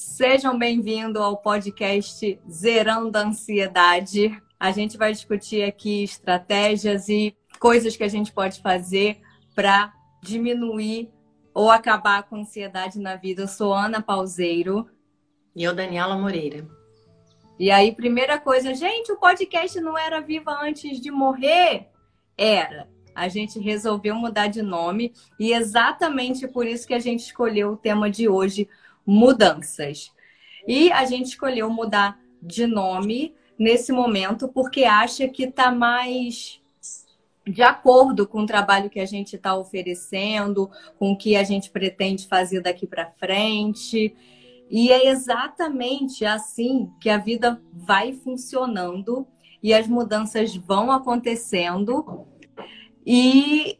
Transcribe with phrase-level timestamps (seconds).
[0.00, 4.40] Sejam bem-vindos ao podcast Zerando a Ansiedade.
[4.58, 9.20] A gente vai discutir aqui estratégias e coisas que a gente pode fazer
[9.56, 9.92] para
[10.22, 11.10] diminuir
[11.52, 13.42] ou acabar com a ansiedade na vida.
[13.42, 14.88] Eu sou Ana Pauseiro.
[15.52, 16.64] E eu, Daniela Moreira.
[17.58, 21.88] E aí, primeira coisa, gente, o podcast não era Viva Antes de Morrer?
[22.36, 22.88] Era.
[23.16, 27.76] A gente resolveu mudar de nome e exatamente por isso que a gente escolheu o
[27.76, 28.68] tema de hoje,
[29.08, 30.12] mudanças.
[30.66, 36.60] E a gente escolheu mudar de nome nesse momento porque acha que está mais
[37.46, 41.70] de acordo com o trabalho que a gente está oferecendo, com o que a gente
[41.70, 44.14] pretende fazer daqui para frente.
[44.70, 49.26] E é exatamente assim que a vida vai funcionando
[49.62, 52.26] e as mudanças vão acontecendo.
[53.06, 53.78] E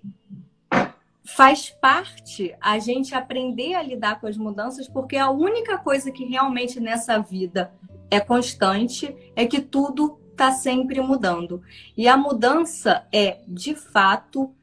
[1.37, 6.25] faz parte a gente aprender a lidar com as mudanças, porque a única coisa que
[6.25, 7.73] realmente nessa vida
[8.11, 11.63] é constante é que tudo está sempre mudando.
[11.95, 14.55] E a mudança é, de fato,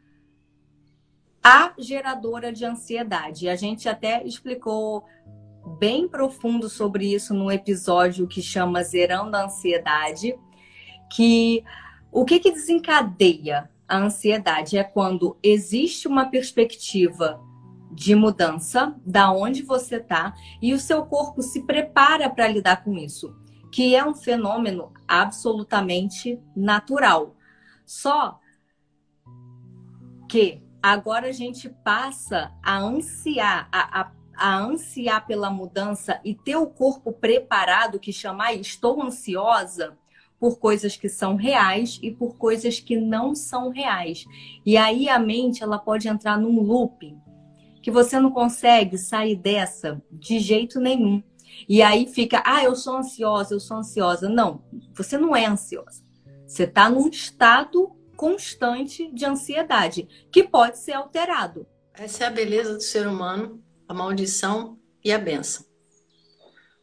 [1.43, 3.47] a geradora de ansiedade.
[3.47, 5.05] A gente até explicou
[5.77, 10.35] bem profundo sobre isso no episódio que chama Zerando a Ansiedade,
[11.11, 11.63] que
[12.11, 17.41] o que, que desencadeia a ansiedade é quando existe uma perspectiva
[17.91, 22.93] de mudança da onde você está e o seu corpo se prepara para lidar com
[22.97, 23.35] isso,
[23.71, 27.35] que é um fenômeno absolutamente natural.
[27.85, 28.39] Só
[30.27, 36.55] que agora a gente passa a ansiar, a, a a ansiar pela mudança e ter
[36.57, 39.97] o corpo preparado, que chamar estou ansiosa
[40.45, 44.25] por coisas que são reais e por coisas que não são reais.
[44.63, 47.17] E aí a mente ela pode entrar num looping
[47.81, 51.23] que você não consegue sair dessa de jeito nenhum.
[51.67, 54.29] E aí fica, ah, eu sou ansiosa, eu sou ansiosa.
[54.29, 56.05] Não, você não é ansiosa.
[56.45, 61.65] Você está num estado constante de ansiedade, que pode ser alterado.
[61.95, 65.65] Essa é a beleza do ser humano a maldição e a benção.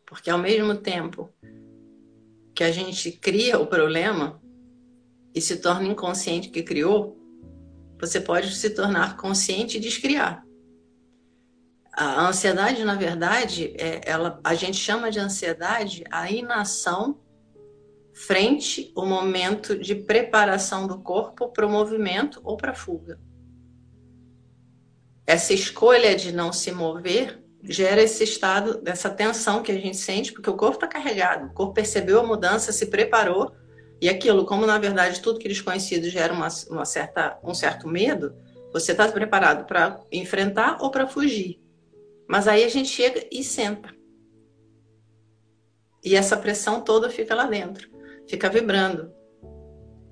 [0.04, 1.32] Porque ao mesmo tempo
[2.54, 4.40] que a gente cria o problema
[5.34, 7.18] e se torna inconsciente que criou,
[7.98, 10.44] você pode se tornar consciente e descriar.
[11.92, 17.20] A ansiedade, na verdade, é, ela, a gente chama de ansiedade a inação
[18.14, 23.18] frente ao momento de preparação do corpo para o movimento ou para a fuga
[25.26, 30.32] essa escolha de não se mover gera esse estado, dessa tensão que a gente sente,
[30.32, 33.52] porque o corpo está carregado, o corpo percebeu a mudança, se preparou,
[34.00, 38.34] e aquilo, como na verdade tudo que desconhecido gera uma, uma certa, um certo medo,
[38.72, 41.60] você está preparado para enfrentar ou para fugir.
[42.26, 43.94] Mas aí a gente chega e senta.
[46.04, 47.88] E essa pressão toda fica lá dentro,
[48.28, 49.12] fica vibrando.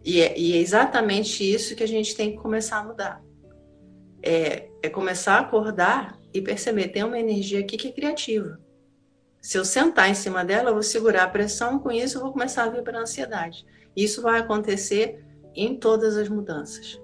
[0.05, 3.31] E é, e é exatamente isso que a gente tem que começar a mudar
[4.23, 8.61] é, é começar a acordar e perceber, tem uma energia aqui que é criativa.
[9.41, 12.33] Se eu sentar em cima dela, eu vou segurar a pressão, com isso eu vou
[12.33, 13.65] começar a vibrar a ansiedade.
[13.97, 15.25] Isso vai acontecer
[15.55, 17.01] em todas as mudanças.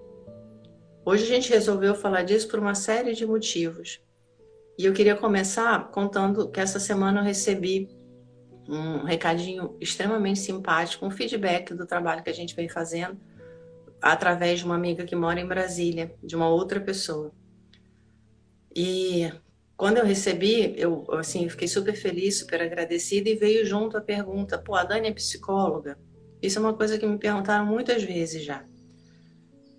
[1.05, 4.03] Hoje a gente resolveu falar disso por uma série de motivos.
[4.79, 7.89] E eu queria começar contando que essa semana eu recebi
[8.69, 13.19] um recadinho extremamente simpático, um feedback do trabalho que a gente vem fazendo
[14.03, 17.33] através de uma amiga que mora em Brasília, de uma outra pessoa.
[18.77, 19.33] E
[19.75, 24.59] quando eu recebi, eu assim, fiquei super feliz, super agradecida e veio junto a pergunta:
[24.59, 25.99] "Pô, a Dani é psicóloga?"
[26.43, 28.63] Isso é uma coisa que me perguntaram muitas vezes já.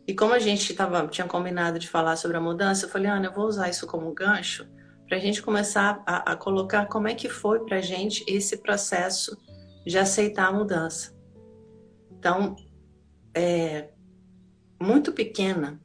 [0.08, 3.28] E como a gente tava, tinha combinado de falar sobre a mudança, eu falei, Ana,
[3.28, 4.66] eu vou usar isso como gancho
[5.08, 8.58] para a gente começar a, a, colocar como é que foi para a gente esse
[8.58, 9.38] processo
[9.86, 11.16] de aceitar a mudança.
[12.12, 12.56] Então,
[13.34, 13.90] é,
[14.82, 15.80] muito pequena,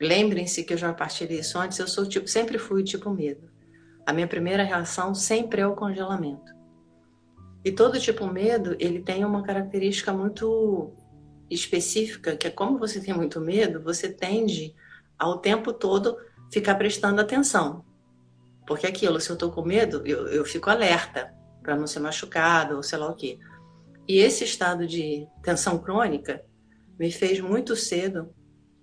[0.00, 3.50] lembrem-se que eu já partilhei isso antes, eu sou tipo, sempre fui tipo medo.
[4.04, 6.54] A minha primeira reação sempre é o congelamento.
[7.64, 10.92] E todo tipo medo, ele tem uma característica muito
[11.50, 14.74] específica, que é como você tem muito medo, você tende
[15.18, 16.16] ao tempo todo
[16.52, 17.84] ficar prestando atenção.
[18.66, 21.32] Porque aquilo, se eu tô com medo, eu, eu fico alerta
[21.62, 23.38] para não ser machucado ou sei lá o quê.
[24.08, 26.44] E esse estado de tensão crônica,
[26.98, 28.32] me fez muito cedo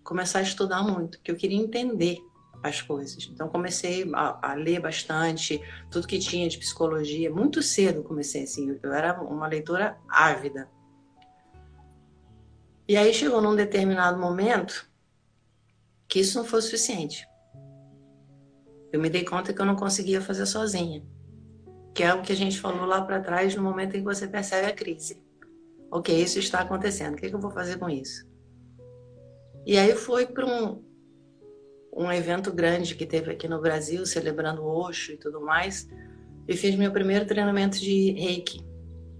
[0.03, 2.19] começar a estudar muito, que eu queria entender
[2.63, 3.29] as coisas.
[3.31, 5.61] Então comecei a, a, ler bastante,
[5.91, 7.31] tudo que tinha de psicologia.
[7.31, 10.69] Muito cedo comecei assim, eu era uma leitora ávida.
[12.87, 14.89] E aí chegou num determinado momento
[16.07, 17.27] que isso não foi suficiente.
[18.91, 21.03] Eu me dei conta que eu não conseguia fazer sozinha.
[21.93, 24.27] que é o que a gente falou lá para trás no momento em que você
[24.27, 25.21] percebe a crise.
[25.91, 28.25] Ok, isso está acontecendo, o que, é que eu vou fazer com isso?
[29.65, 30.83] E aí foi para um,
[31.95, 35.87] um evento grande que teve aqui no Brasil, celebrando o Osho e tudo mais,
[36.47, 38.65] e fiz meu primeiro treinamento de reiki,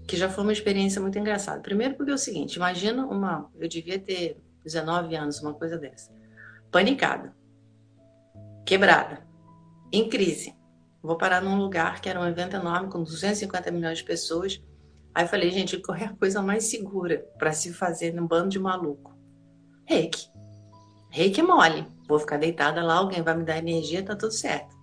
[0.06, 1.60] que já foi uma experiência muito engraçada.
[1.60, 6.12] Primeiro porque é o seguinte, imagina uma, eu devia ter 19 anos, uma coisa dessa,
[6.70, 7.34] panicada,
[8.66, 9.26] quebrada,
[9.92, 10.54] em crise.
[11.02, 14.60] Vou parar num lugar que era um evento enorme com 250 milhões de pessoas.
[15.14, 19.14] Aí falei, gente, qualquer coisa mais segura para se fazer num bando de maluco.
[19.86, 20.33] Reiki.
[21.14, 21.86] Reiki é mole.
[22.08, 24.76] Vou ficar deitada lá, alguém vai me dar energia, tá tudo certo.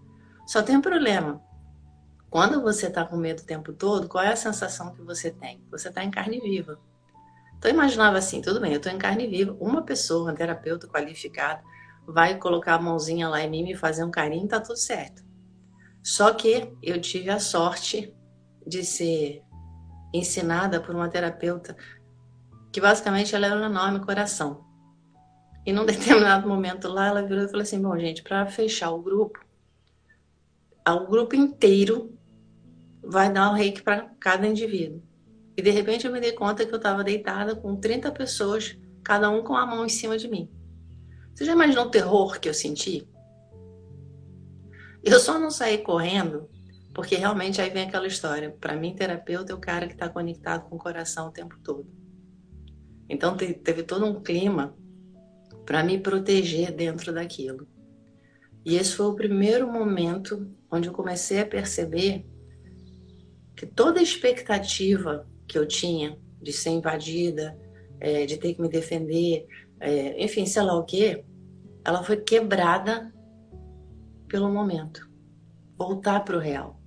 [0.48, 1.42] Só tem um problema.
[2.30, 5.62] Quando você está com medo o tempo todo, qual é a sensação que você tem?
[5.70, 6.80] Você está em carne viva.
[7.58, 10.88] Então eu imaginava assim, tudo bem, eu estou em carne viva, uma pessoa, um terapeuta
[10.88, 11.62] qualificado,
[12.08, 15.22] vai colocar a mãozinha lá em mim e fazer um carinho, tá tudo certo.
[16.02, 18.16] Só que eu tive a sorte
[18.66, 19.44] de ser
[20.14, 21.76] ensinada por uma terapeuta
[22.72, 24.71] que basicamente ela era um enorme coração.
[25.66, 29.02] E num determinado momento lá, ela virou e falou assim: Bom, gente, para fechar o
[29.02, 29.40] grupo,
[30.88, 32.18] o grupo inteiro
[33.04, 35.02] vai dar o um reiki para cada indivíduo.
[35.56, 39.30] E de repente eu me dei conta que eu estava deitada com 30 pessoas, cada
[39.30, 40.50] um com a mão em cima de mim.
[41.34, 43.08] Você já imaginou o terror que eu senti?
[45.04, 46.50] Eu só não saí correndo,
[46.94, 48.56] porque realmente aí vem aquela história.
[48.60, 51.88] Para mim, terapeuta é o cara que está conectado com o coração o tempo todo.
[53.10, 54.76] Então teve todo um clima
[55.66, 57.68] para me proteger dentro daquilo.
[58.64, 62.26] E esse foi o primeiro momento onde eu comecei a perceber
[63.56, 67.58] que toda a expectativa que eu tinha de ser invadida,
[68.00, 69.48] é, de ter que me defender,
[69.80, 71.24] é, enfim, sei lá o que,
[71.84, 73.14] ela foi quebrada
[74.28, 75.10] pelo momento.
[75.78, 76.80] Voltar para o real.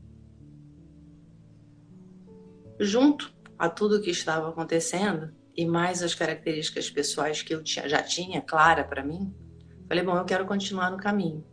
[2.80, 8.02] Junto a tudo que estava acontecendo e mais as características pessoais que eu tinha, já
[8.02, 9.32] tinha clara para mim,
[9.88, 11.44] falei, bom, eu quero continuar no caminho.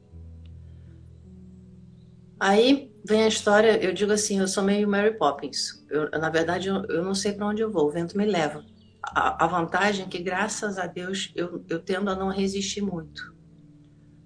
[2.40, 5.86] Aí vem a história, eu digo assim, eu sou meio Mary Poppins.
[5.90, 8.66] Eu, na verdade, eu, eu não sei para onde eu vou, o vento me leva.
[9.04, 13.36] A, a, vantagem é que, graças a Deus, eu, eu tendo a não resistir muito.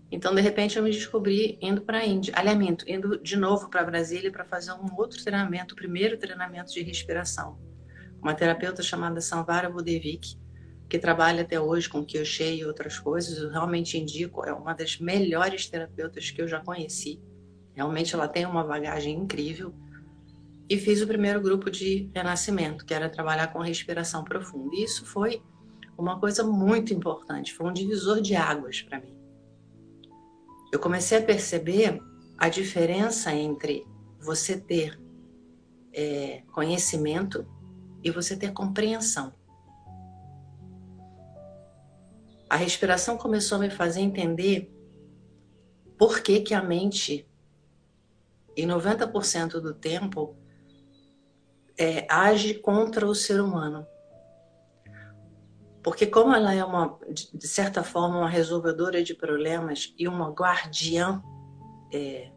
[0.10, 2.57] Então, de repente, eu me descobri indo para a Índia, aliás,
[2.88, 7.57] indo de novo para Brasília para fazer um outro treinamento, o primeiro treinamento de respiração.
[8.25, 10.36] Uma terapeuta chamada Samvara Budevic,
[10.89, 15.00] que trabalha até hoje com Kyoshe e outras coisas, eu realmente indico, é uma das
[15.00, 17.22] melhores terapeutas que eu já conheci.
[17.75, 19.75] Realmente ela tem uma bagagem incrível.
[20.68, 24.75] E fiz o primeiro grupo de renascimento, que era trabalhar com respiração profunda.
[24.75, 25.44] E isso foi
[25.95, 29.16] uma coisa muito importante, foi um divisor de águas para mim
[30.75, 32.01] eu comecei a perceber
[32.38, 33.88] a diferença entre
[34.19, 35.00] você ter
[35.94, 37.48] é, conhecimento
[38.06, 39.34] e você ter compreensão.
[42.48, 44.72] A respiração começou a me fazer entender
[45.98, 47.28] por que, que a mente,
[48.56, 50.38] em 90% do tempo,
[51.75, 53.88] é, age contra o ser humano.
[55.84, 61.24] Porque como ela é uma, de certa forma, uma resolvedora de problemas e uma guardiã
[61.92, 62.31] é,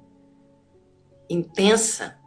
[1.29, 2.19] intensa,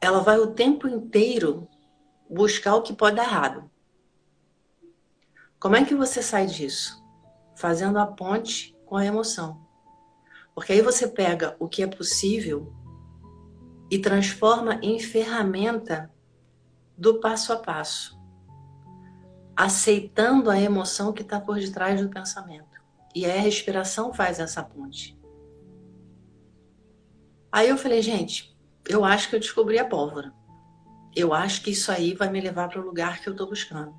[0.00, 1.68] ela vai o tempo inteiro
[2.28, 3.70] buscar o que pode dar errado.
[5.58, 7.04] Como é que você sai disso?
[7.54, 9.60] Fazendo a ponte com a emoção.
[10.54, 12.72] Porque aí você pega o que é possível
[13.90, 16.10] e transforma em ferramenta
[16.96, 18.20] do passo a passo
[19.60, 22.80] aceitando a emoção que está por detrás do pensamento.
[23.14, 25.20] E aí a respiração faz essa ponte.
[27.52, 28.49] Aí eu falei, gente,
[28.90, 30.32] eu acho que eu descobri a pólvora.
[31.14, 33.94] Eu acho que isso aí vai me levar para o lugar que eu estou buscando.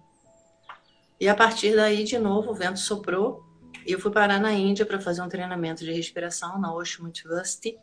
[1.19, 3.45] E a partir daí, de novo, o vento soprou
[3.85, 7.77] e eu fui parar na Índia para fazer um treinamento de respiração na Osho University.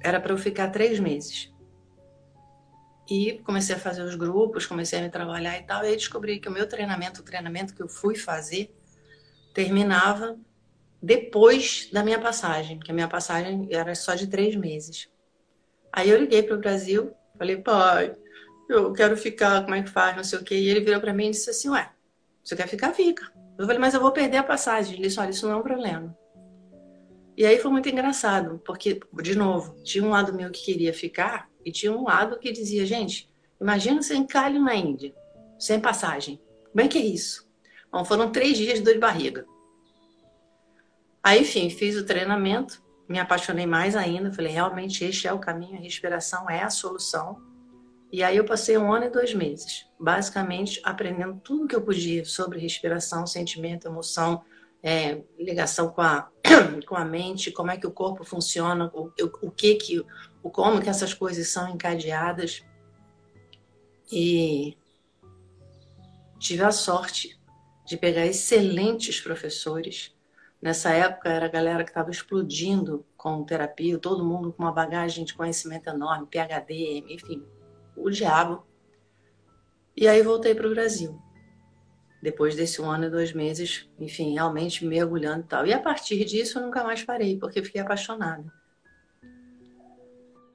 [0.00, 1.52] Era para eu ficar três meses.
[3.10, 5.84] E comecei a fazer os grupos, comecei a me trabalhar e tal.
[5.84, 8.72] E aí descobri que o meu treinamento, o treinamento que eu fui fazer,
[9.52, 10.38] terminava
[11.02, 15.08] depois da minha passagem, que a minha passagem era só de três meses.
[15.96, 18.16] Aí eu liguei para o Brasil, falei, pai,
[18.68, 20.56] eu quero ficar, como é que faz, não sei o quê.
[20.56, 21.88] E ele virou para mim e disse assim, ué,
[22.42, 23.32] você quer ficar, fica.
[23.56, 24.94] Eu falei, mas eu vou perder a passagem.
[24.94, 26.18] Ele disse, olha, isso não é um problema.
[27.36, 31.48] E aí foi muito engraçado, porque, de novo, tinha um lado meu que queria ficar
[31.64, 35.14] e tinha um lado que dizia, gente, imagina você encalho na Índia,
[35.60, 36.40] sem passagem.
[36.72, 37.48] Como é que é isso?
[37.92, 39.46] Bom, foram três dias de dor de barriga.
[41.22, 44.32] Aí, enfim, fiz o treinamento me apaixonei mais ainda.
[44.32, 47.40] Falei, realmente este é o caminho, a respiração é a solução.
[48.12, 52.24] E aí eu passei um ano e dois meses, basicamente aprendendo tudo que eu podia
[52.24, 54.44] sobre respiração, sentimento, emoção,
[54.80, 56.30] é, ligação com a,
[56.86, 59.10] com a mente, como é que o corpo funciona, o,
[59.42, 60.06] o, que que,
[60.42, 62.62] o como que essas coisas são encadeadas.
[64.12, 64.76] E
[66.38, 67.36] tive a sorte
[67.84, 70.13] de pegar excelentes professores.
[70.64, 75.22] Nessa época era a galera que estava explodindo com terapia, todo mundo com uma bagagem
[75.22, 77.44] de conhecimento enorme, PhD, enfim,
[77.94, 78.66] o diabo.
[79.94, 81.20] E aí voltei para o Brasil
[82.22, 85.66] depois desse um ano e dois meses, enfim, realmente mergulhando e tal.
[85.66, 88.50] E a partir disso eu nunca mais parei, porque fiquei apaixonada.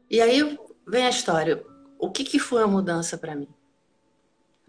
[0.10, 1.64] E aí vem a história.
[2.00, 3.54] O que, que foi a mudança para mim?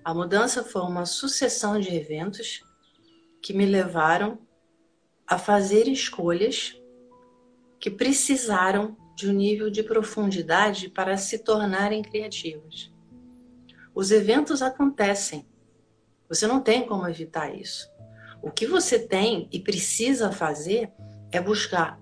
[0.04, 2.62] A mudança foi uma sucessão de eventos
[3.40, 4.38] que me levaram
[5.30, 6.76] a fazer escolhas
[7.78, 12.92] que precisaram de um nível de profundidade para se tornarem criativas.
[13.94, 15.46] Os eventos acontecem,
[16.28, 17.88] você não tem como evitar isso.
[18.42, 20.92] O que você tem e precisa fazer
[21.30, 22.00] é buscar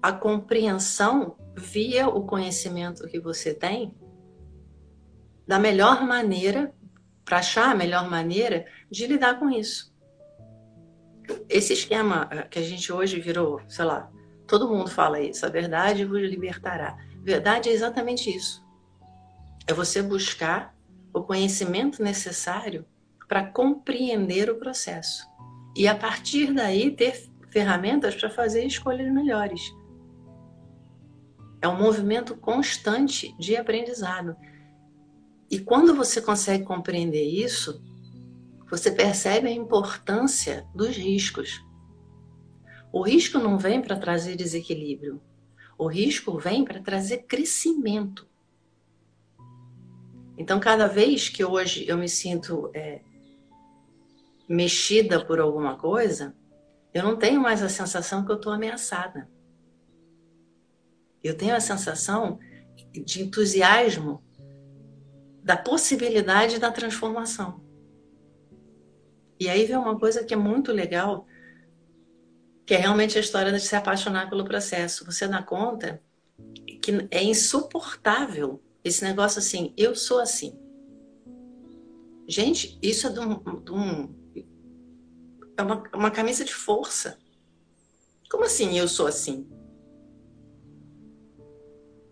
[0.00, 3.92] a compreensão via o conhecimento que você tem
[5.44, 6.72] da melhor maneira,
[7.24, 9.89] para achar a melhor maneira de lidar com isso.
[11.48, 14.10] Esse esquema que a gente hoje virou, sei lá,
[14.46, 16.96] todo mundo fala isso, a verdade vos libertará.
[17.22, 18.64] Verdade é exatamente isso.
[19.66, 20.74] É você buscar
[21.12, 22.84] o conhecimento necessário
[23.28, 25.28] para compreender o processo.
[25.76, 29.60] E a partir daí ter ferramentas para fazer escolhas melhores.
[31.62, 34.36] É um movimento constante de aprendizado.
[35.50, 37.82] E quando você consegue compreender isso,
[38.70, 41.60] você percebe a importância dos riscos.
[42.92, 45.20] O risco não vem para trazer desequilíbrio.
[45.76, 48.28] O risco vem para trazer crescimento.
[50.38, 53.02] Então, cada vez que hoje eu me sinto é,
[54.48, 56.34] mexida por alguma coisa,
[56.94, 59.28] eu não tenho mais a sensação que eu estou ameaçada.
[61.22, 62.38] Eu tenho a sensação
[62.92, 64.22] de entusiasmo
[65.42, 67.69] da possibilidade da transformação.
[69.40, 71.26] E aí vem uma coisa que é muito legal,
[72.66, 75.06] que é realmente a história de se apaixonar pelo processo.
[75.06, 76.02] Você dá conta
[76.82, 80.58] que é insuportável esse negócio assim, eu sou assim.
[82.28, 84.14] Gente, isso é de um, de um
[85.56, 87.18] é uma, uma camisa de força.
[88.30, 89.48] Como assim eu sou assim?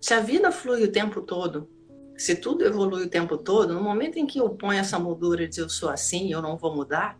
[0.00, 1.70] Se a vida flui o tempo todo,
[2.18, 5.48] se tudo evolui o tempo todo, no momento em que eu ponho essa moldura e
[5.48, 7.18] dizer eu sou assim, eu não vou mudar,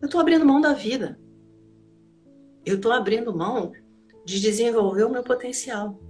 [0.00, 1.20] eu estou abrindo mão da vida.
[2.64, 3.72] Eu estou abrindo mão
[4.24, 6.00] de desenvolver o meu potencial.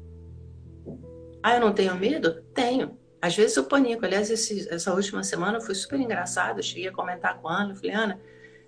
[1.43, 2.43] Ah, eu não tenho medo?
[2.55, 2.97] Tenho.
[3.21, 4.05] Às vezes eu panico.
[4.05, 6.59] Aliás, esse, essa última semana foi super engraçado.
[6.59, 7.73] Eu cheguei a comentar com a Ana.
[7.73, 8.21] Eu falei, Ana,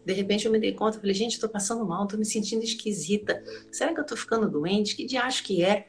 [0.04, 3.42] de repente eu me dei conta, falei, gente, estou passando mal, estou me sentindo esquisita.
[3.70, 4.96] Será que eu estou ficando doente?
[4.96, 5.88] Que diacho que é?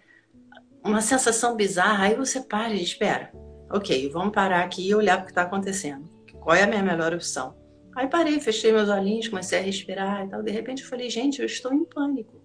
[0.85, 2.05] Uma sensação bizarra.
[2.05, 3.31] Aí você para e espera.
[3.71, 6.07] Ok, vamos parar aqui e olhar o que está acontecendo.
[6.39, 7.55] Qual é a minha melhor opção?
[7.95, 10.43] Aí parei, fechei meus olhinhos, comecei a respirar e tal.
[10.43, 12.41] De repente eu falei, gente, eu estou em pânico.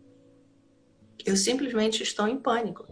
[1.27, 2.87] Eu simplesmente estou em pânico.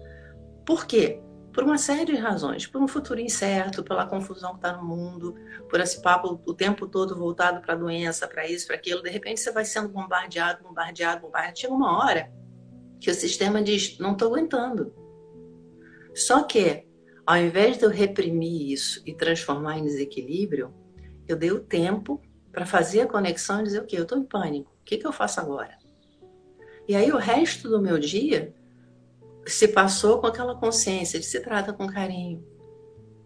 [0.67, 1.23] Por quê?
[1.59, 5.35] por uma série de razões, por um futuro incerto, pela confusão que está no mundo,
[5.69, 9.03] por esse papo o tempo todo voltado para a doença, para isso, para aquilo.
[9.03, 11.59] De repente você vai sendo bombardeado, bombardeado, bombardeado.
[11.59, 12.33] Chega uma hora
[13.01, 14.95] que o sistema diz: não estou aguentando.
[16.19, 16.85] Só que,
[17.25, 20.75] ao invés de eu reprimir isso e transformar em desequilíbrio,
[21.27, 22.21] eu dei o tempo
[22.51, 24.73] para fazer a conexão e dizer: o okay, Eu estou em pânico.
[24.81, 25.79] O que, que eu faço agora?
[26.89, 28.55] E aí, o resto do meu dia
[29.47, 32.45] se passou com aquela consciência de se trata com carinho,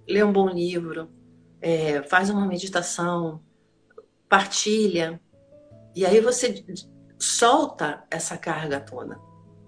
[0.06, 1.10] lê um bom livro,
[1.60, 3.42] é, faz uma meditação,
[4.28, 5.20] partilha,
[5.94, 6.64] e aí você
[7.18, 9.18] solta essa carga toda.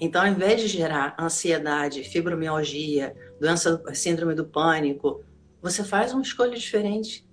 [0.00, 5.24] Então, ao invés de gerar ansiedade, fibromialgia, doença, síndrome do pânico,
[5.62, 7.28] você faz uma escolha diferente.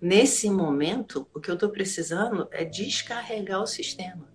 [0.00, 4.28] Nesse momento, o que eu estou precisando é descarregar o sistema.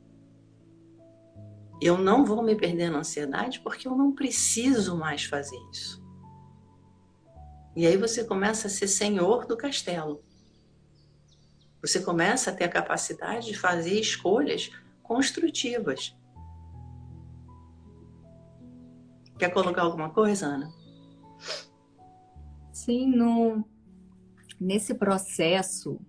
[1.81, 6.03] Eu não vou me perder na ansiedade porque eu não preciso mais fazer isso.
[7.75, 10.24] E aí você começa a ser senhor do castelo.
[11.81, 14.72] Você começa a ter a capacidade de fazer escolhas
[15.03, 16.15] construtivas.
[19.38, 20.72] Quer colocar alguma coisa, Ana?
[22.72, 23.63] Sim, no,
[24.60, 26.00] nesse processo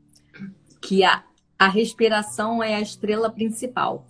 [0.81, 1.25] que a,
[1.59, 4.07] a respiração é a estrela principal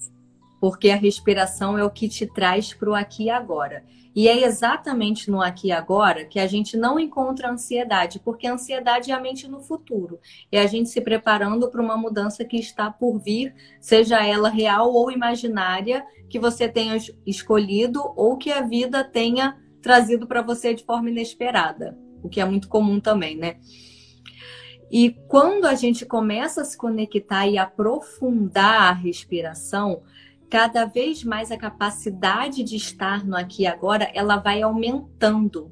[0.60, 3.84] porque a respiração é o que te traz para o aqui e agora.
[4.14, 8.54] E é exatamente no aqui e agora que a gente não encontra ansiedade, porque a
[8.54, 10.18] ansiedade é a mente no futuro.
[10.50, 14.92] É a gente se preparando para uma mudança que está por vir, seja ela real
[14.92, 20.84] ou imaginária, que você tenha escolhido ou que a vida tenha trazido para você de
[20.84, 23.56] forma inesperada, o que é muito comum também, né?
[24.90, 30.02] E quando a gente começa a se conectar e aprofundar a respiração,
[30.50, 35.70] cada vez mais a capacidade de estar no aqui e agora, ela vai aumentando.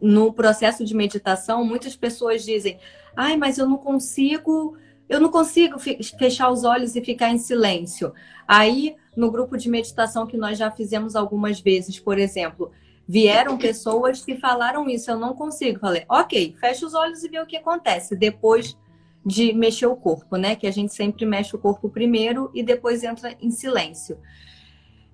[0.00, 2.78] No processo de meditação, muitas pessoas dizem:
[3.16, 4.76] "Ai, mas eu não consigo,
[5.08, 8.12] eu não consigo fechar os olhos e ficar em silêncio".
[8.48, 12.72] Aí, no grupo de meditação que nós já fizemos algumas vezes, por exemplo,
[13.06, 15.78] Vieram pessoas que falaram isso, eu não consigo.
[15.78, 18.76] Falei, ok, fecha os olhos e vê o que acontece depois
[19.24, 20.54] de mexer o corpo, né?
[20.54, 24.18] Que a gente sempre mexe o corpo primeiro e depois entra em silêncio.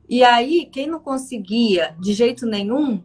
[0.09, 3.03] E aí, quem não conseguia de jeito nenhum,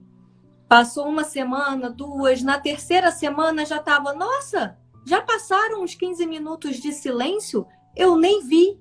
[0.67, 6.77] passou uma semana, duas, na terceira semana já estava, nossa, já passaram uns 15 minutos
[6.77, 7.67] de silêncio?
[7.95, 8.79] Eu nem vi.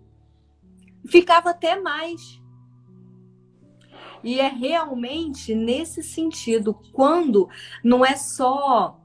[1.07, 2.41] Ficava até mais.
[4.23, 7.47] E é realmente nesse sentido, quando
[7.85, 8.99] não é só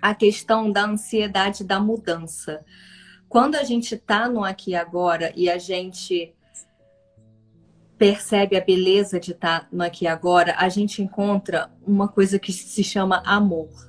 [0.00, 2.64] a questão da ansiedade da mudança.
[3.28, 6.34] Quando a gente está no aqui agora e a gente
[7.96, 12.52] percebe a beleza de estar tá no aqui agora, a gente encontra uma coisa que
[12.52, 13.87] se chama amor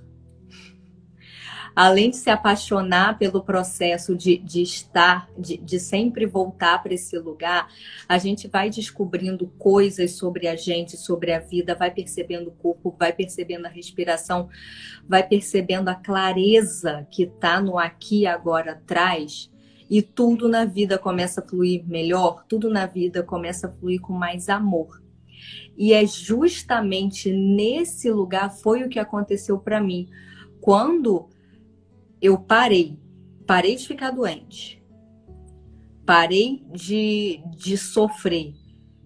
[1.79, 7.17] além de se apaixonar pelo processo de, de estar, de, de sempre voltar para esse
[7.17, 7.69] lugar,
[8.05, 12.93] a gente vai descobrindo coisas sobre a gente, sobre a vida, vai percebendo o corpo,
[12.99, 14.49] vai percebendo a respiração,
[15.07, 19.49] vai percebendo a clareza que está no aqui e agora atrás.
[19.89, 24.11] E tudo na vida começa a fluir melhor, tudo na vida começa a fluir com
[24.11, 25.01] mais amor.
[25.77, 30.09] E é justamente nesse lugar foi o que aconteceu para mim.
[30.59, 31.29] Quando
[32.21, 32.97] eu parei.
[33.45, 34.83] Parei de ficar doente.
[36.05, 38.53] Parei de, de sofrer.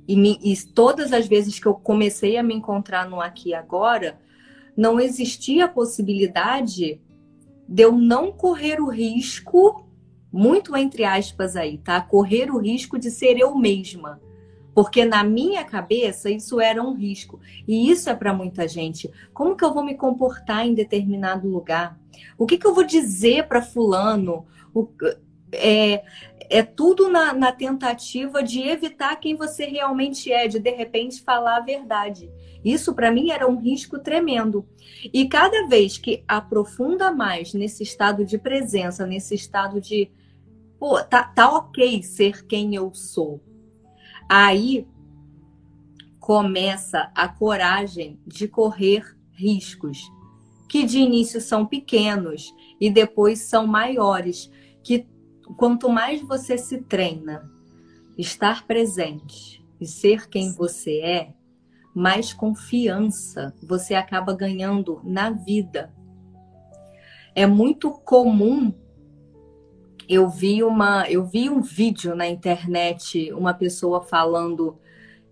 [0.08, 3.54] E, me, e todas as vezes que eu comecei a me encontrar no aqui e
[3.54, 4.19] agora,
[4.76, 6.99] não existia a possibilidade
[7.67, 9.88] de eu não correr o risco,
[10.32, 12.02] muito entre aspas aí, tá?
[12.02, 14.19] Correr o risco de ser eu mesma.
[14.74, 17.40] Porque na minha cabeça isso era um risco.
[17.68, 19.10] E isso é para muita gente.
[19.34, 22.00] Como que eu vou me comportar em determinado lugar?
[22.38, 24.46] O que, que eu vou dizer para fulano?
[24.74, 24.88] O,
[25.52, 26.04] é,
[26.50, 31.58] é tudo na, na tentativa de evitar quem você realmente é, de de repente falar
[31.58, 32.32] a verdade.
[32.66, 34.66] Isso para mim era um risco tremendo.
[35.14, 40.10] E cada vez que aprofunda mais nesse estado de presença, nesse estado de,
[40.80, 43.40] pô, tá, tá ok ser quem eu sou
[44.28, 44.88] Aí
[46.20, 50.00] começa a coragem de correr riscos,
[50.70, 54.50] que de início são pequenos e depois são maiores,
[54.82, 55.08] que
[55.58, 57.50] quanto mais você se treina,
[58.18, 61.34] estar presente e ser quem você é,
[61.94, 65.94] mais confiança você acaba ganhando na vida.
[67.36, 68.74] É muito comum
[70.08, 74.78] eu vi uma, eu vi um vídeo na internet, uma pessoa falando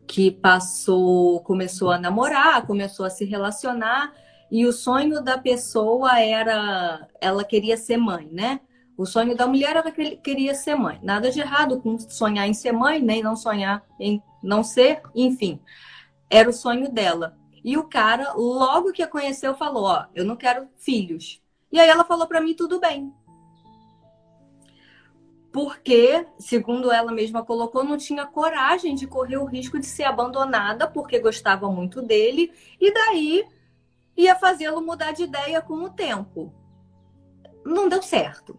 [0.08, 4.14] que passou, começou a namorar, começou a se relacionar
[4.52, 8.60] e o sonho da pessoa era, ela queria ser mãe, né?
[8.98, 11.00] O sonho da mulher era que queria ser mãe.
[11.02, 15.60] Nada de errado com sonhar em ser mãe, nem não sonhar em não ser, enfim.
[16.30, 17.38] Era o sonho dela.
[17.64, 21.42] E o cara, logo que a conheceu, falou: Ó, eu não quero filhos.
[21.72, 23.14] E aí ela falou para mim: tudo bem,
[25.52, 30.88] porque, segundo ela mesma colocou, não tinha coragem de correr o risco de ser abandonada
[30.88, 33.46] porque gostava muito dele e daí
[34.16, 36.54] ia fazê-lo mudar de ideia com o tempo.
[37.66, 38.58] Não deu certo,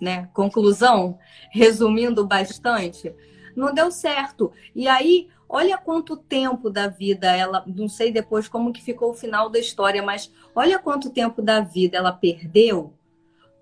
[0.00, 0.28] né?
[0.34, 1.16] Conclusão,
[1.52, 3.14] resumindo bastante,
[3.54, 4.52] não deu certo.
[4.74, 9.14] E aí, olha quanto tempo da vida ela, não sei depois como que ficou o
[9.14, 12.92] final da história, mas olha quanto tempo da vida ela perdeu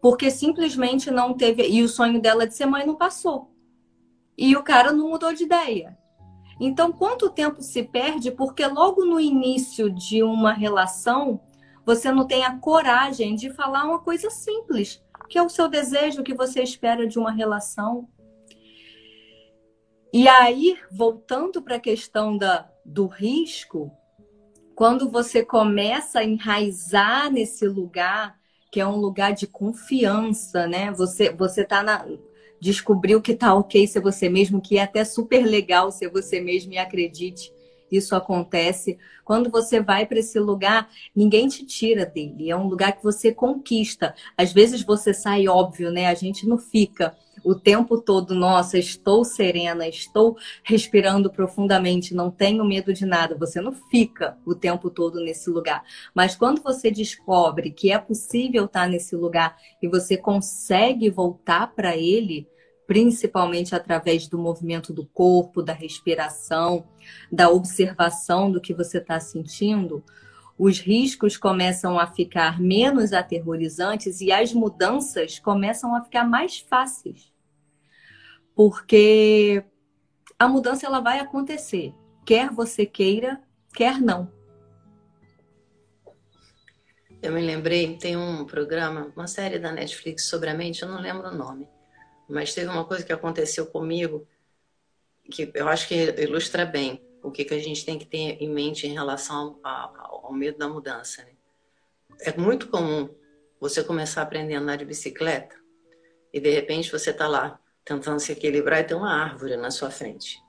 [0.01, 1.69] porque simplesmente não teve.
[1.69, 3.51] E o sonho dela de ser mãe não passou.
[4.37, 5.99] E o cara não mudou de ideia.
[6.59, 11.41] Então, quanto tempo se perde porque logo no início de uma relação
[11.85, 16.23] você não tem a coragem de falar uma coisa simples, que é o seu desejo,
[16.23, 18.09] que você espera de uma relação.
[20.13, 23.91] E aí, voltando para a questão da, do risco,
[24.75, 28.39] quando você começa a enraizar nesse lugar
[28.71, 30.91] que é um lugar de confiança, né?
[30.93, 32.07] Você você tá na
[32.61, 36.73] descobriu que tá ok ser você mesmo, que é até super legal ser você mesmo
[36.73, 37.53] e acredite
[37.91, 38.99] isso acontece.
[39.25, 42.51] Quando você vai para esse lugar, ninguém te tira dele.
[42.51, 44.15] É um lugar que você conquista.
[44.37, 46.07] Às vezes você sai, óbvio, né?
[46.07, 52.64] A gente não fica o tempo todo, nossa, estou serena, estou respirando profundamente, não tenho
[52.64, 53.37] medo de nada.
[53.37, 55.83] Você não fica o tempo todo nesse lugar.
[56.14, 61.96] Mas quando você descobre que é possível estar nesse lugar e você consegue voltar para
[61.96, 62.46] ele,
[62.87, 66.85] principalmente através do movimento do corpo, da respiração,
[67.31, 70.03] da observação do que você está sentindo,
[70.61, 77.33] os riscos começam a ficar menos aterrorizantes e as mudanças começam a ficar mais fáceis.
[78.55, 79.64] Porque
[80.38, 81.94] a mudança ela vai acontecer,
[82.27, 83.40] quer você queira,
[83.75, 84.31] quer não.
[87.23, 91.01] Eu me lembrei, tem um programa, uma série da Netflix sobre a mente, eu não
[91.01, 91.66] lembro o nome
[92.31, 94.27] mas teve uma coisa que aconteceu comigo
[95.31, 98.49] que eu acho que ilustra bem o que, que a gente tem que ter em
[98.49, 101.23] mente em relação ao, ao medo da mudança.
[101.23, 101.33] Né?
[102.21, 103.09] É muito comum
[103.61, 105.55] você começar a aprender a andar de bicicleta
[106.33, 109.91] e de repente você está lá tentando se equilibrar e tem uma árvore na sua
[109.91, 110.43] frente.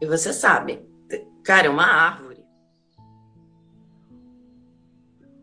[0.00, 0.86] E você sabe,
[1.44, 2.44] cara, é uma árvore.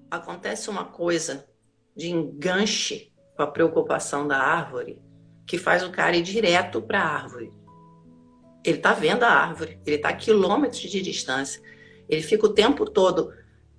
[0.10, 1.48] Acontece uma coisa
[1.96, 5.02] de enganche com a preocupação da árvore
[5.46, 7.54] que faz o cara ir direto para a árvore.
[8.66, 11.62] Ele está vendo a árvore, ele está a quilômetros de distância.
[12.10, 13.32] Ele fica o tempo todo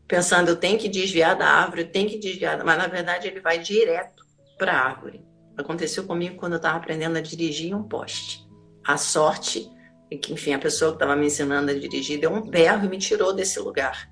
[0.07, 3.40] pensando, eu tenho que desviar da árvore, eu tenho que desviar, mas na verdade ele
[3.40, 4.25] vai direto
[4.57, 5.25] para a árvore.
[5.57, 8.46] Aconteceu comigo quando eu estava aprendendo a dirigir um poste.
[8.87, 9.68] A sorte
[10.09, 12.88] é que, enfim, a pessoa que estava me ensinando a dirigir deu um berro e
[12.88, 14.09] me tirou desse lugar.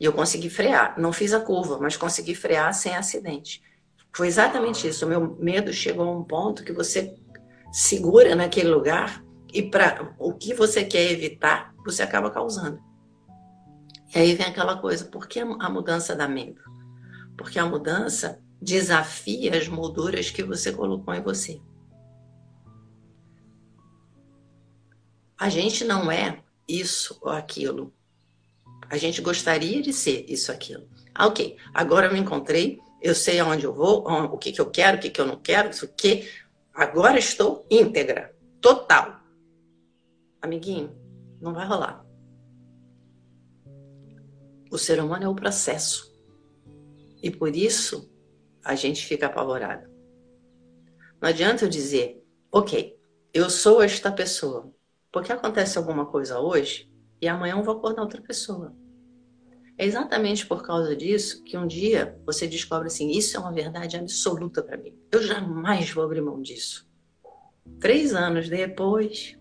[0.00, 0.98] E eu consegui frear.
[0.98, 3.62] Não fiz a curva, mas consegui frear sem acidente.
[4.14, 5.04] Foi exatamente isso.
[5.04, 7.14] O meu medo chegou a um ponto que você
[7.70, 9.25] segura naquele lugar
[9.56, 12.80] e para o que você quer evitar, você acaba causando.
[14.14, 16.60] E aí vem aquela coisa, por que a mudança dá medo?
[17.36, 21.60] Porque a mudança desafia as molduras que você colocou em você.
[25.38, 27.92] A gente não é isso ou aquilo.
[28.88, 30.88] A gente gostaria de ser isso ou aquilo.
[31.14, 34.70] Ah, ok, agora eu me encontrei eu sei aonde eu vou, o que, que eu
[34.70, 36.28] quero, o que, que eu não quero, isso que.
[36.74, 39.15] Agora estou íntegra, total.
[40.46, 40.96] Amiguinho,
[41.40, 42.06] não vai rolar.
[44.70, 46.14] O ser humano é o processo.
[47.22, 48.10] E por isso
[48.64, 49.88] a gente fica apavorado.
[51.20, 52.96] Não adianta eu dizer, ok,
[53.34, 54.72] eu sou esta pessoa,
[55.10, 58.74] porque acontece alguma coisa hoje e amanhã eu vou acordar outra pessoa.
[59.78, 63.96] É exatamente por causa disso que um dia você descobre assim: isso é uma verdade
[63.96, 64.96] absoluta para mim.
[65.10, 66.88] Eu jamais vou abrir mão disso.
[67.78, 69.36] Três anos depois,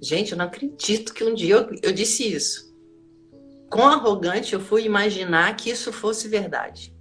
[0.00, 2.70] gente, eu não acredito que um dia eu, eu disse isso.
[3.70, 6.94] Com arrogante, eu fui imaginar que isso fosse verdade.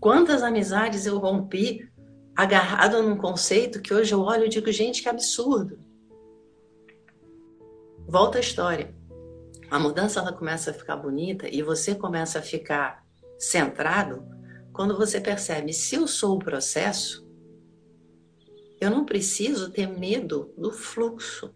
[0.00, 1.90] Quantas amizades eu rompi
[2.36, 5.80] agarrado num conceito que hoje eu olho e digo, gente, que absurdo.
[8.06, 8.96] Volta à história
[9.70, 13.04] a mudança ela começa a ficar bonita e você começa a ficar
[13.38, 14.26] centrado
[14.72, 17.26] quando você percebe se eu sou o processo,
[18.80, 21.54] eu não preciso ter medo do fluxo.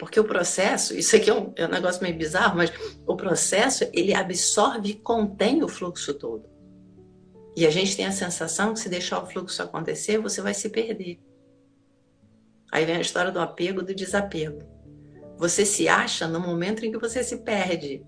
[0.00, 2.72] Porque o processo, isso aqui é um, é um negócio meio bizarro, mas
[3.06, 6.48] o processo ele absorve e contém o fluxo todo.
[7.54, 10.70] E a gente tem a sensação que se deixar o fluxo acontecer, você vai se
[10.70, 11.20] perder.
[12.72, 14.62] Aí vem a história do apego, do desapego.
[15.36, 18.02] Você se acha no momento em que você se perde.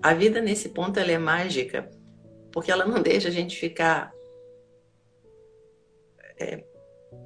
[0.00, 1.90] A vida nesse ponto ela é mágica,
[2.52, 4.12] porque ela não deixa a gente ficar
[6.38, 6.64] é,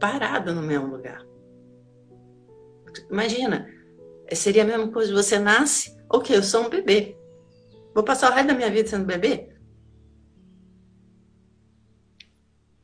[0.01, 1.36] parado no mesmo lugar.
[3.11, 3.69] Imagina,
[4.33, 7.17] seria a mesma coisa, você nasce, ok, eu sou um bebê.
[7.95, 9.49] Vou passar o resto da minha vida sendo bebê?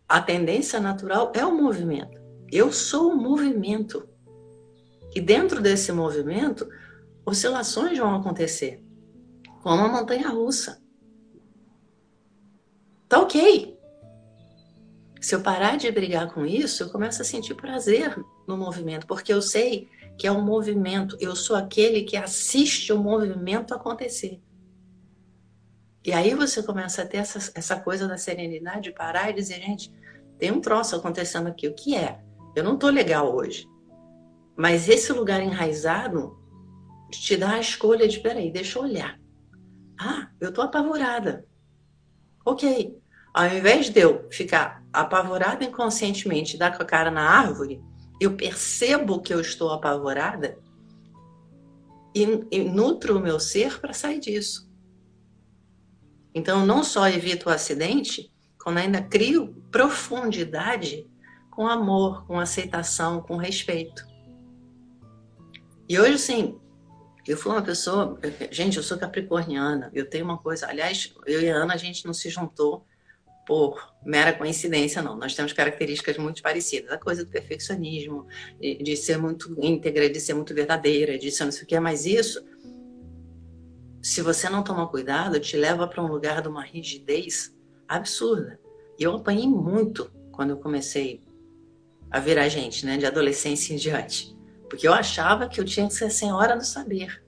[0.09, 2.21] A tendência natural é o movimento.
[2.51, 4.09] Eu sou o movimento.
[5.15, 6.69] E dentro desse movimento,
[7.25, 8.83] oscilações vão acontecer,
[9.63, 10.83] como a montanha russa.
[13.09, 13.79] Tá ok.
[15.21, 19.33] Se eu parar de brigar com isso, eu começo a sentir prazer no movimento, porque
[19.33, 24.41] eu sei que é um movimento, eu sou aquele que assiste o movimento acontecer.
[26.05, 29.61] E aí você começa a ter essa, essa coisa da serenidade, de parar e dizer,
[29.61, 29.93] gente,
[30.39, 32.21] tem um troço acontecendo aqui, o que é?
[32.57, 33.69] Eu não tô legal hoje.
[34.57, 36.37] Mas esse lugar enraizado
[37.11, 39.19] te dá a escolha de, peraí, deixa eu olhar.
[39.99, 41.47] Ah, eu tô apavorada.
[42.45, 43.01] Ok,
[43.33, 47.83] Ao invés de eu ficar apavorada inconscientemente, dar com a cara na árvore,
[48.23, 50.59] eu percebo que eu estou apavorada
[52.15, 54.71] e, e nutro o meu ser para sair disso.
[56.35, 58.33] Então, não só evito o acidente,
[58.63, 61.11] quando ainda crio profundidade
[61.51, 64.07] com amor, com aceitação, com respeito.
[65.89, 66.59] E hoje, sim,
[67.27, 68.19] eu fui uma pessoa.
[68.51, 70.67] Gente, eu sou capricorniana, eu tenho uma coisa.
[70.67, 72.87] Aliás, eu e a Ana, a gente não se juntou
[73.47, 75.17] por mera coincidência, não.
[75.17, 76.93] Nós temos características muito parecidas.
[76.93, 78.27] A coisa do perfeccionismo,
[78.61, 82.07] de ser muito íntegra, de ser muito verdadeira, de ser não sei o que, mas
[82.07, 82.45] isso,
[84.01, 87.55] se você não toma cuidado, te leva para um lugar de uma rigidez
[87.89, 88.59] absurda.
[88.99, 91.21] E eu apanhei muito quando eu comecei
[92.11, 94.37] a virar gente, né, de adolescência em diante.
[94.69, 97.23] Porque eu achava que eu tinha que ser senhora do saber.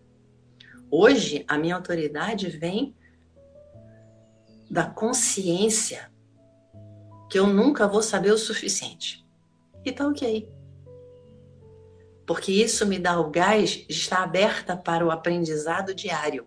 [0.91, 2.95] Hoje, a minha autoridade vem
[4.71, 6.11] da consciência
[7.31, 9.27] que eu nunca vou saber o suficiente.
[9.85, 10.49] E tá ok.
[12.27, 16.47] Porque isso me dá o gás de estar aberta para o aprendizado diário.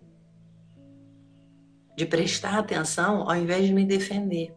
[1.95, 4.55] De prestar atenção ao invés de me defender.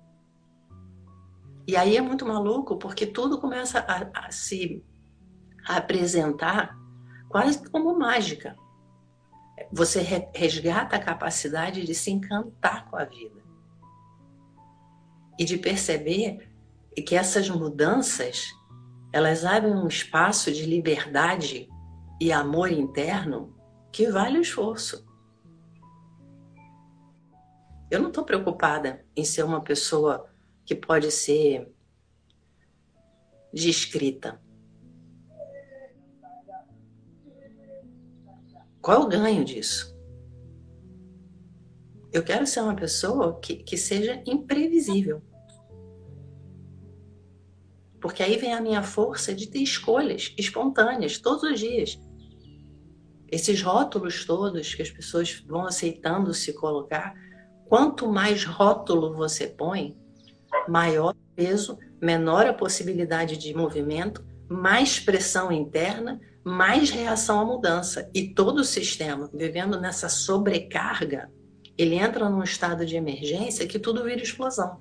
[1.67, 4.85] E aí é muito maluco, porque tudo começa a, a se
[5.67, 6.77] apresentar
[7.29, 8.57] quase como mágica.
[9.71, 10.01] Você
[10.35, 13.40] resgata a capacidade de se encantar com a vida
[15.41, 16.53] e de perceber
[17.07, 18.53] que essas mudanças
[19.11, 21.67] elas abrem um espaço de liberdade
[22.21, 23.57] e amor interno
[23.91, 25.09] que vale o esforço.
[27.91, 30.31] Eu não estou preocupada em ser uma pessoa
[30.67, 31.73] que pode ser
[33.51, 34.39] descrita.
[38.83, 39.99] Qual é o ganho disso?
[42.13, 45.30] Eu quero ser uma pessoa que, que seja imprevisível.
[48.01, 52.01] Porque aí vem a minha força de ter escolhas espontâneas todos os dias.
[53.31, 57.15] Esses rótulos todos que as pessoas vão aceitando se colocar,
[57.69, 59.97] quanto mais rótulo você põe,
[60.69, 68.11] maior peso, menor a possibilidade de movimento, mais pressão interna, mais reação à mudança.
[68.13, 71.31] E todo o sistema, vivendo nessa sobrecarga,
[71.77, 74.81] ele entra num estado de emergência que tudo vira explosão.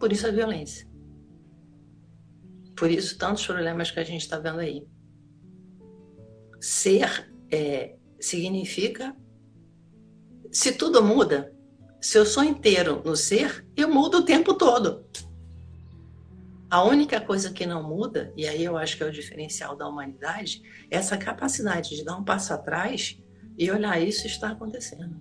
[0.00, 0.87] Por isso a violência.
[2.78, 4.86] Por isso, tantos problemas que a gente está vendo aí.
[6.60, 9.16] Ser é, significa.
[10.52, 11.52] Se tudo muda,
[12.00, 15.04] se eu sou inteiro no ser, eu mudo o tempo todo.
[16.70, 19.88] A única coisa que não muda, e aí eu acho que é o diferencial da
[19.88, 23.18] humanidade, é essa capacidade de dar um passo atrás
[23.56, 25.16] e olhar isso está acontecendo.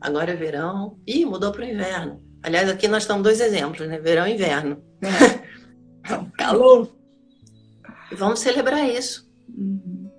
[0.00, 2.22] Agora é verão, e mudou para o inverno.
[2.42, 3.98] Aliás, aqui nós estamos dois exemplos, né?
[3.98, 4.82] Verão e inverno.
[5.00, 5.41] É.
[6.42, 6.88] Calor.
[8.10, 9.30] E vamos celebrar isso.
[9.48, 10.10] Uhum.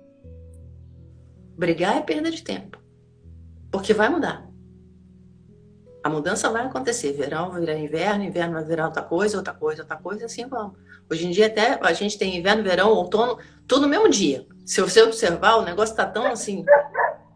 [1.56, 2.78] Brigar é perda de tempo.
[3.70, 4.48] Porque vai mudar.
[6.02, 7.12] A mudança vai acontecer.
[7.12, 10.78] Verão vai virar inverno, inverno vai virar outra coisa, outra coisa, outra coisa, assim vamos.
[11.10, 14.46] Hoje em dia até a gente tem inverno, verão, outono, tudo no mesmo dia.
[14.64, 16.64] Se você observar, o negócio está tão assim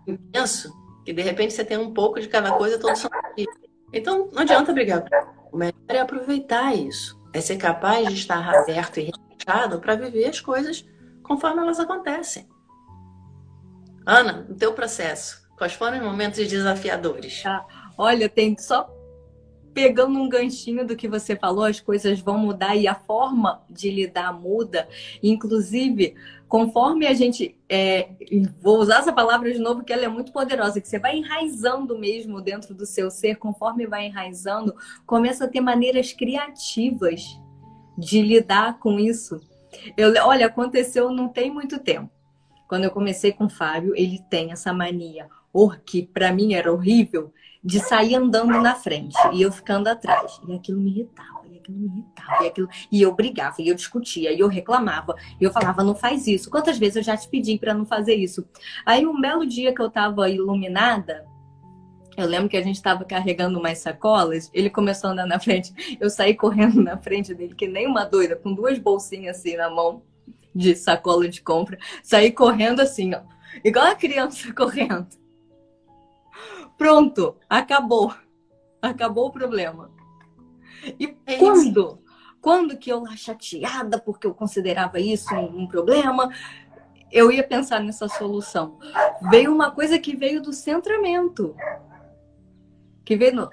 [0.06, 0.72] intenso
[1.04, 3.46] que de repente você tem um pouco de cada coisa todo santo dia.
[3.92, 5.04] Então não adianta brigar.
[5.52, 10.26] O melhor é aproveitar isso é ser capaz de estar aberto e relaxado para viver
[10.26, 10.84] as coisas
[11.22, 12.48] conforme elas acontecem.
[14.06, 17.42] Ana, no teu processo, quais foram os momentos desafiadores?
[17.44, 17.64] Ah,
[17.96, 18.88] olha, tem só
[19.74, 23.90] pegando um ganchinho do que você falou, as coisas vão mudar e a forma de
[23.90, 24.88] lidar muda.
[25.22, 26.14] Inclusive,
[26.48, 27.56] conforme a gente.
[27.68, 28.08] É,
[28.60, 31.98] vou usar essa palavra de novo, que ela é muito poderosa, que você vai enraizando
[31.98, 34.74] mesmo dentro do seu ser, conforme vai enraizando,
[35.06, 37.38] começa a ter maneiras criativas
[37.96, 39.40] de lidar com isso.
[39.96, 42.10] Eu, olha, aconteceu não tem muito tempo.
[42.66, 45.28] Quando eu comecei com o Fábio, ele tem essa mania,
[45.84, 50.40] que para mim era horrível, de sair andando na frente e eu ficando atrás.
[50.46, 52.68] E aquilo me irritava, e aquilo me irritava, e aquilo.
[52.90, 56.50] E eu brigava, e eu discutia, e eu reclamava, e eu falava, não faz isso.
[56.50, 58.46] Quantas vezes eu já te pedi para não fazer isso?
[58.84, 61.26] Aí um belo dia que eu tava iluminada,
[62.16, 65.96] eu lembro que a gente estava carregando umas sacolas, ele começou a andar na frente,
[66.00, 69.70] eu saí correndo na frente dele, que nem uma doida, com duas bolsinhas assim na
[69.70, 70.02] mão,
[70.54, 73.20] de sacola de compra, saí correndo assim, ó,
[73.64, 75.06] igual a criança correndo.
[76.78, 78.14] Pronto, acabou.
[78.80, 79.90] Acabou o problema.
[80.98, 82.00] E é quando?
[82.40, 86.30] Quando que eu lá chateada porque eu considerava isso um, um problema,
[87.10, 88.78] eu ia pensar nessa solução.
[89.28, 91.56] Veio uma coisa que veio do centramento.
[93.04, 93.50] Que veio no,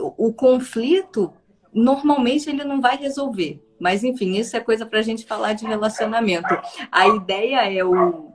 [0.00, 1.34] o, o conflito
[1.72, 3.62] normalmente ele não vai resolver.
[3.78, 6.48] Mas enfim, isso é coisa para a gente falar de relacionamento.
[6.90, 8.32] A ideia é o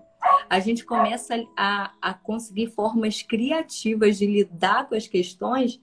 [0.49, 5.79] a gente começa a, a conseguir formas criativas de lidar com as questões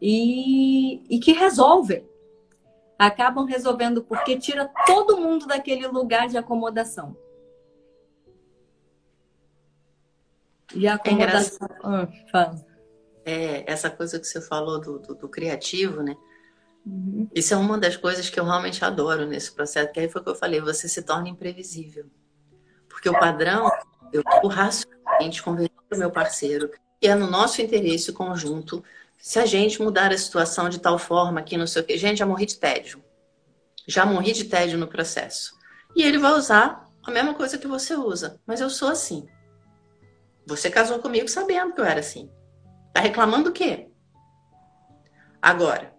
[0.00, 2.06] e, e que resolvem.
[2.98, 7.16] Acabam resolvendo porque tira todo mundo daquele lugar de acomodação.
[10.74, 11.68] E a é acomodação.
[11.68, 12.54] É ah,
[13.24, 16.16] é, essa coisa que você falou do, do, do criativo, né?
[16.84, 17.28] Uhum.
[17.34, 20.24] Isso é uma das coisas que eu realmente adoro nesse processo, que aí foi o
[20.24, 22.06] que eu falei, você se torna imprevisível.
[22.92, 23.68] Porque o padrão,
[24.12, 28.84] eu vou racionalmente convencer o meu parceiro que é no nosso interesse conjunto
[29.18, 31.98] se a gente mudar a situação de tal forma que não sei o que.
[31.98, 33.02] Gente, já morri de tédio.
[33.88, 35.52] Já morri de tédio no processo.
[35.96, 38.40] E ele vai usar a mesma coisa que você usa.
[38.46, 39.26] Mas eu sou assim.
[40.46, 42.30] Você casou comigo sabendo que eu era assim.
[42.92, 43.88] Tá reclamando o quê?
[45.40, 45.92] Agora,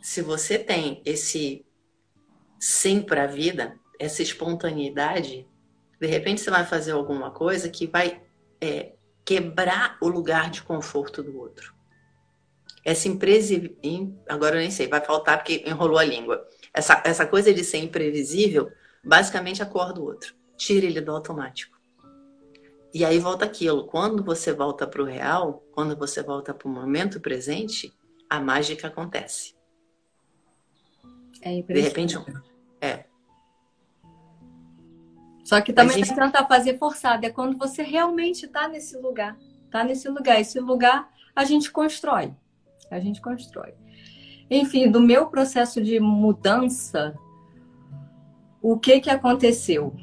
[0.00, 1.66] se você tem esse
[2.58, 5.46] sim para a vida, essa espontaneidade,
[6.00, 8.22] de repente você vai fazer alguma coisa que vai
[8.60, 8.92] é,
[9.24, 11.74] quebrar o lugar de conforto do outro.
[12.84, 13.76] Essa imprevisível,
[14.28, 16.46] agora eu nem sei, vai faltar porque enrolou a língua.
[16.72, 18.70] Essa, essa coisa de ser imprevisível,
[19.04, 21.76] basicamente acorda o outro, tira ele do automático.
[22.94, 26.70] E aí volta aquilo, quando você volta para o real, quando você volta para o
[26.70, 27.92] momento presente,
[28.30, 29.54] a mágica acontece.
[31.42, 32.16] É De repente,
[32.80, 33.04] é.
[35.46, 36.08] Só que também gente...
[36.08, 39.38] não tentar fazer forçado, é quando você realmente está nesse lugar.
[39.64, 40.40] Está nesse lugar.
[40.40, 42.34] Esse lugar a gente constrói.
[42.90, 43.72] A gente constrói.
[44.50, 47.16] Enfim, do meu processo de mudança,
[48.60, 49.94] o que que aconteceu?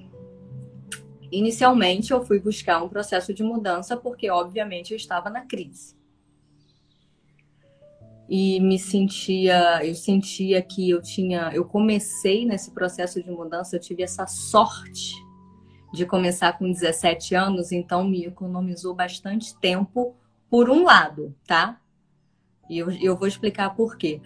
[1.30, 5.94] Inicialmente, eu fui buscar um processo de mudança porque, obviamente, eu estava na crise
[8.30, 13.80] e me sentia, eu sentia que eu tinha, eu comecei nesse processo de mudança, eu
[13.82, 15.14] tive essa sorte
[15.94, 20.16] de começar com 17 anos, então me economizou bastante tempo
[20.50, 21.80] por um lado, tá?
[22.68, 24.20] E eu, eu vou explicar por quê.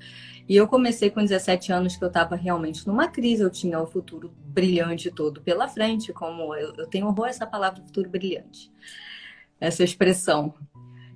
[0.48, 3.86] E eu comecei com 17 anos que eu estava realmente numa crise, eu tinha o
[3.86, 8.72] futuro brilhante todo pela frente, como eu, eu tenho horror essa palavra futuro brilhante,
[9.60, 10.54] essa expressão.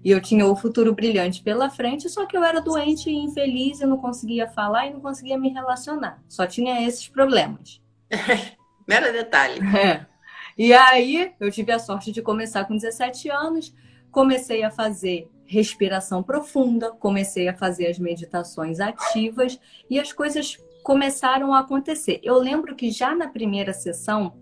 [0.04, 3.80] E eu tinha o futuro brilhante pela frente, só que eu era doente e infeliz
[3.80, 6.22] e não conseguia falar e não conseguia me relacionar.
[6.28, 7.82] Só tinha esses problemas.
[8.86, 9.62] Mero detalhe.
[9.78, 10.11] É.
[10.58, 13.74] E aí eu tive a sorte de começar com 17 anos,
[14.12, 19.60] comecei a fazer respiração profunda, comecei a fazer as meditações ativas
[19.90, 22.20] e as coisas começaram a acontecer.
[22.24, 24.38] Eu lembro que já na primeira sessão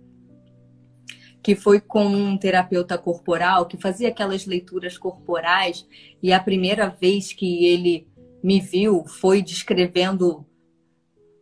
[1.42, 5.88] que foi com um terapeuta corporal que fazia aquelas leituras corporais
[6.22, 8.08] e a primeira vez que ele
[8.44, 10.46] me viu foi descrevendo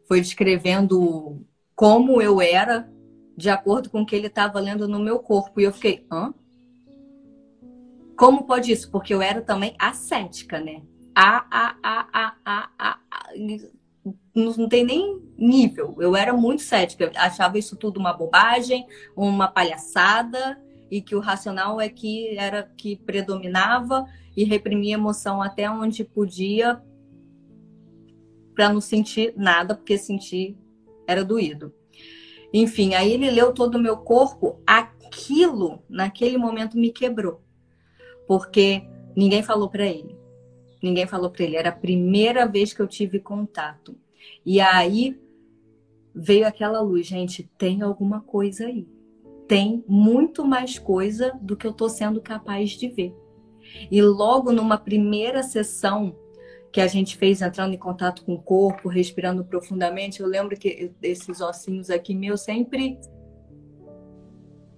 [0.08, 2.90] foi descrevendo como eu era
[3.38, 5.62] de acordo com o que ele estava lendo no meu corpo.
[5.62, 6.34] E eu fiquei hã?
[8.18, 8.90] Como pode isso?
[8.90, 10.82] Porque eu era também ascética né?
[11.14, 13.34] A a a a a, a, a
[14.34, 15.96] não tem nem nível.
[16.00, 21.82] Eu era muito cética, achava isso tudo uma bobagem, uma palhaçada, e que o racional
[21.82, 26.82] é que era que predominava e reprimia emoção até onde podia
[28.56, 30.58] para não sentir nada, porque sentir
[31.08, 31.74] era doído.
[32.54, 37.42] Enfim, aí ele leu todo o meu corpo, aquilo naquele momento me quebrou.
[38.28, 38.84] Porque
[39.16, 40.18] ninguém falou para ele.
[40.82, 43.96] Ninguém falou para ele, era a primeira vez que eu tive contato.
[44.46, 45.20] E aí
[46.14, 48.88] veio aquela luz, gente, tem alguma coisa aí.
[49.48, 53.16] Tem muito mais coisa do que eu estou sendo capaz de ver.
[53.90, 56.16] E logo numa primeira sessão
[56.78, 60.92] que a gente fez entrando em contato com o corpo, respirando profundamente, eu lembro que
[61.02, 63.00] esses ossinhos aqui meus sempre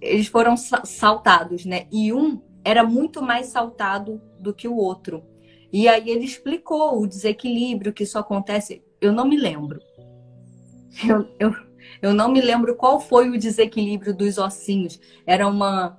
[0.00, 1.86] eles foram saltados, né?
[1.92, 5.22] E um era muito mais saltado do que o outro.
[5.70, 9.78] E aí ele explicou o desequilíbrio que isso acontece eu não me lembro.
[11.06, 11.54] Eu, eu,
[12.00, 14.98] eu não me lembro qual foi o desequilíbrio dos ossinhos.
[15.26, 15.98] Era uma.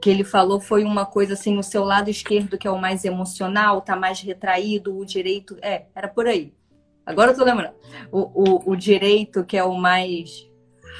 [0.00, 3.04] Que ele falou foi uma coisa assim: o seu lado esquerdo, que é o mais
[3.04, 5.56] emocional, tá mais retraído, o direito.
[5.62, 6.52] É, era por aí.
[7.04, 7.74] Agora eu tô lembrando.
[8.10, 10.50] O, o, o direito, que é o mais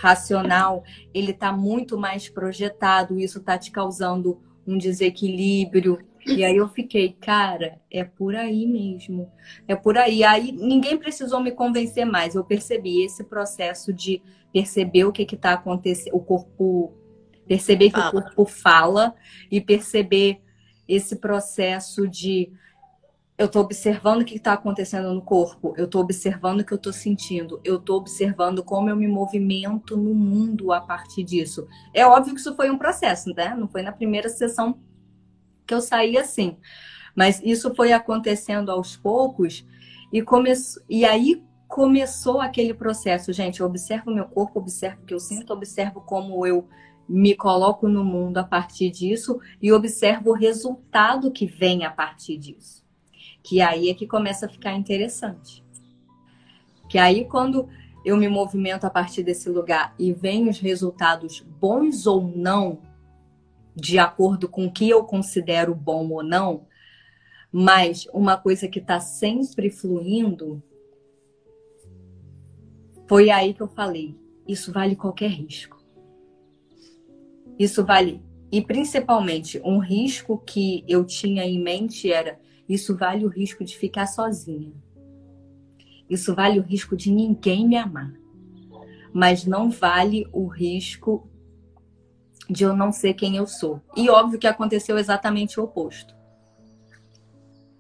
[0.01, 5.99] racional, ele tá muito mais projetado, isso tá te causando um desequilíbrio.
[6.27, 9.31] E aí eu fiquei, cara, é por aí mesmo.
[9.67, 10.25] É por aí.
[10.25, 12.35] Aí ninguém precisou me convencer mais.
[12.35, 14.21] Eu percebi esse processo de
[14.53, 16.93] perceber o que está acontecendo, o corpo,
[17.47, 18.09] perceber que fala.
[18.09, 19.15] o corpo fala
[19.51, 20.41] e perceber
[20.89, 22.53] esse processo de
[23.39, 26.77] eu estou observando o que está acontecendo no corpo, eu estou observando o que eu
[26.77, 31.69] estou sentindo, eu estou observando como eu me movimento no mundo a partir disso.
[31.93, 33.55] É óbvio que isso foi um processo, né?
[33.55, 34.79] Não foi na primeira sessão
[35.67, 36.57] que eu saí assim.
[37.15, 39.67] Mas isso foi acontecendo aos poucos
[40.11, 40.53] e, come...
[40.89, 43.33] e aí começou aquele processo.
[43.35, 46.67] Gente, eu observo meu corpo, observo o que eu sinto, observo como eu
[47.09, 52.37] me coloco no mundo a partir disso e observo o resultado que vem a partir
[52.37, 52.85] disso.
[53.43, 55.65] Que aí é que começa a ficar interessante.
[56.89, 57.69] Que aí quando
[58.05, 62.81] eu me movimento a partir desse lugar e vem os resultados bons ou não,
[63.75, 66.67] de acordo com o que eu considero bom ou não,
[67.53, 70.63] mas uma coisa que está sempre fluindo,
[73.07, 75.76] foi aí que eu falei: isso vale qualquer risco.
[77.59, 78.23] Isso vale.
[78.51, 82.39] E principalmente, um risco que eu tinha em mente era:
[82.69, 84.73] isso vale o risco de ficar sozinha.
[86.09, 88.13] Isso vale o risco de ninguém me amar.
[89.13, 91.29] Mas não vale o risco
[92.49, 93.81] de eu não ser quem eu sou.
[93.97, 96.15] E óbvio que aconteceu exatamente o oposto.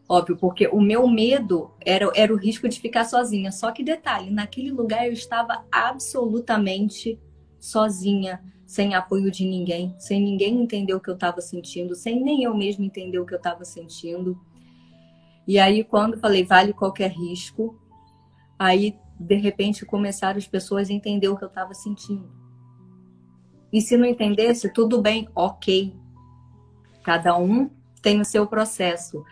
[0.08, 3.50] Óbvio, porque o meu medo era, era o risco de ficar sozinha.
[3.50, 7.20] Só que detalhe, naquele lugar eu estava absolutamente
[7.58, 12.42] sozinha, sem apoio de ninguém, sem ninguém entender o que eu estava sentindo, sem nem
[12.42, 14.38] eu mesma entender o que eu estava sentindo.
[15.46, 17.78] E aí, quando falei, vale qualquer risco,
[18.58, 22.28] aí, de repente, começaram as pessoas a entender o que eu estava sentindo.
[23.72, 25.94] E se não entendesse, tudo bem, ok.
[27.04, 27.70] Cada um
[28.02, 29.24] tem o seu processo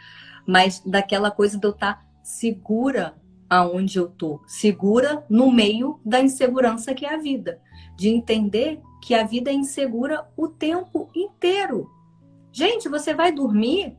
[0.46, 3.14] mas daquela coisa de eu estar tá segura
[3.48, 7.60] aonde eu tô, segura no meio da insegurança que é a vida,
[7.96, 11.90] de entender que a vida é insegura o tempo inteiro.
[12.50, 13.94] Gente, você vai dormir,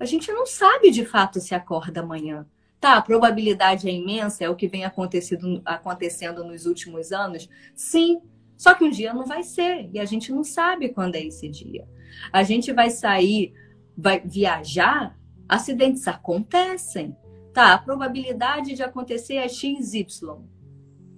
[0.00, 2.46] a gente não sabe de fato se acorda amanhã.
[2.80, 7.50] Tá, a probabilidade é imensa, é o que vem acontecendo, acontecendo nos últimos anos?
[7.74, 8.22] Sim,
[8.56, 11.50] só que um dia não vai ser, e a gente não sabe quando é esse
[11.50, 11.86] dia.
[12.32, 13.52] A gente vai sair,
[13.94, 15.14] vai viajar
[15.46, 17.14] Acidentes acontecem.
[17.52, 20.06] Tá, a probabilidade de acontecer é XY.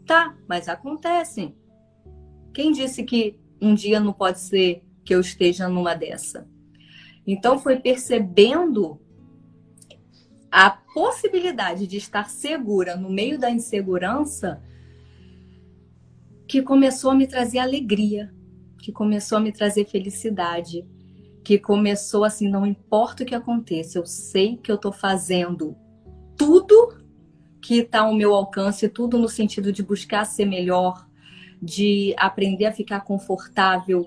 [0.04, 1.56] Tá, mas acontecem.
[2.58, 6.44] Quem disse que um dia não pode ser que eu esteja numa dessa?
[7.24, 9.00] Então foi percebendo
[10.50, 14.60] a possibilidade de estar segura no meio da insegurança
[16.48, 18.34] que começou a me trazer alegria,
[18.82, 20.84] que começou a me trazer felicidade,
[21.44, 25.76] que começou assim, não importa o que aconteça, eu sei que eu estou fazendo
[26.36, 26.98] tudo
[27.62, 31.07] que está ao meu alcance, tudo no sentido de buscar ser melhor,
[31.60, 34.06] de aprender a ficar confortável,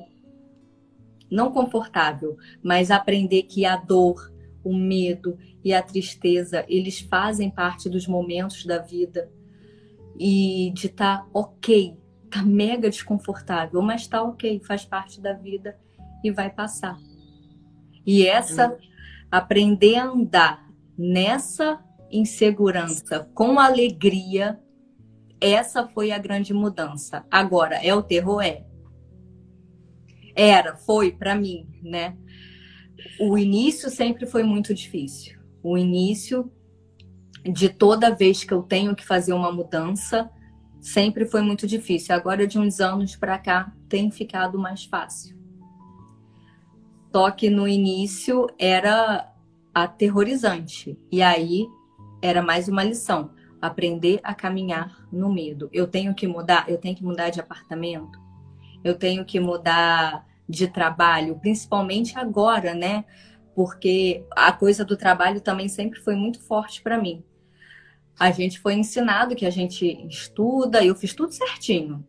[1.29, 4.31] não confortável, mas aprender que a dor,
[4.63, 9.31] o medo e a tristeza, eles fazem parte dos momentos da vida
[10.19, 11.97] e de estar tá ok,
[12.29, 15.77] tá mega desconfortável, mas tá ok, faz parte da vida
[16.23, 16.97] e vai passar.
[18.05, 18.77] E essa,
[19.29, 24.59] aprender a andar nessa insegurança com alegria,
[25.41, 27.25] essa foi a grande mudança.
[27.29, 28.41] Agora, é o terror?
[28.41, 28.63] É.
[30.35, 32.15] Era, foi para mim, né?
[33.19, 35.39] O início sempre foi muito difícil.
[35.63, 36.51] O início
[37.43, 40.29] de toda vez que eu tenho que fazer uma mudança,
[40.79, 42.13] sempre foi muito difícil.
[42.13, 45.35] Agora, de uns anos para cá, tem ficado mais fácil.
[47.11, 49.33] Só que no início era
[49.73, 50.97] aterrorizante.
[51.11, 51.67] E aí
[52.21, 53.31] era mais uma lição:
[53.62, 55.70] aprender a caminhar no medo.
[55.72, 58.20] Eu tenho que mudar, eu tenho que mudar de apartamento,
[58.84, 63.05] eu tenho que mudar de trabalho, principalmente agora, né?
[63.53, 67.24] Porque a coisa do trabalho também sempre foi muito forte para mim.
[68.20, 72.05] A gente foi ensinado que a gente estuda, eu fiz tudo certinho.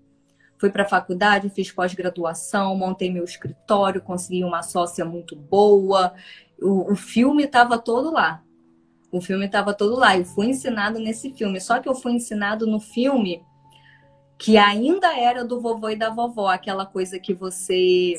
[0.59, 6.15] Fui para a faculdade, fiz pós-graduação, montei meu escritório, consegui uma sócia muito boa.
[6.61, 8.43] O, o filme estava todo lá.
[9.13, 10.17] O filme estava todo lá.
[10.17, 11.61] Eu fui ensinado nesse filme.
[11.61, 13.45] Só que eu fui ensinado no filme
[14.39, 18.15] que ainda era do vovô e da vovó, aquela coisa que você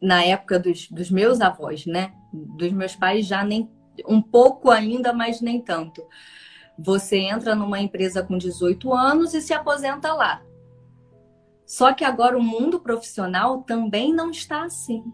[0.00, 2.14] na época dos, dos meus avós, né?
[2.32, 3.70] Dos meus pais já nem
[4.06, 6.02] um pouco ainda, mas nem tanto.
[6.78, 10.42] Você entra numa empresa com 18 anos e se aposenta lá.
[11.66, 15.04] Só que agora o mundo profissional também não está assim.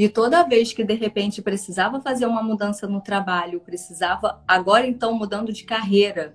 [0.00, 5.12] E toda vez que de repente precisava fazer uma mudança no trabalho, precisava agora então
[5.12, 6.34] mudando de carreira.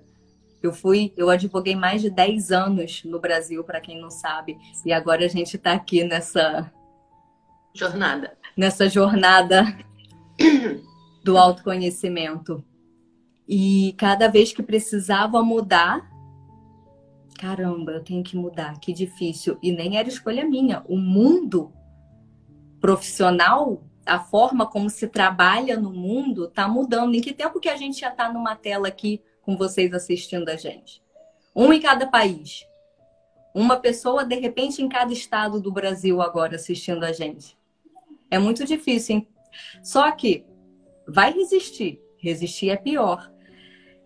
[0.62, 4.92] Eu fui, eu advoguei mais de 10 anos no Brasil, para quem não sabe, e
[4.92, 6.72] agora a gente está aqui nessa
[7.74, 8.38] jornada.
[8.56, 9.64] Nessa jornada
[11.24, 12.64] do autoconhecimento.
[13.48, 16.08] E cada vez que precisava mudar,
[17.36, 19.58] caramba, eu tenho que mudar, que difícil.
[19.60, 20.84] E nem era escolha minha.
[20.86, 21.72] O mundo
[22.80, 27.14] profissional, a forma como se trabalha no mundo, está mudando.
[27.14, 30.56] Em que tempo que a gente já está numa tela aqui com vocês assistindo a
[30.56, 31.02] gente?
[31.54, 32.64] Um em cada país.
[33.54, 37.56] Uma pessoa, de repente, em cada estado do Brasil agora assistindo a gente.
[38.30, 39.28] É muito difícil, hein?
[39.82, 40.44] Só que
[41.08, 42.00] vai resistir.
[42.18, 43.32] Resistir é pior.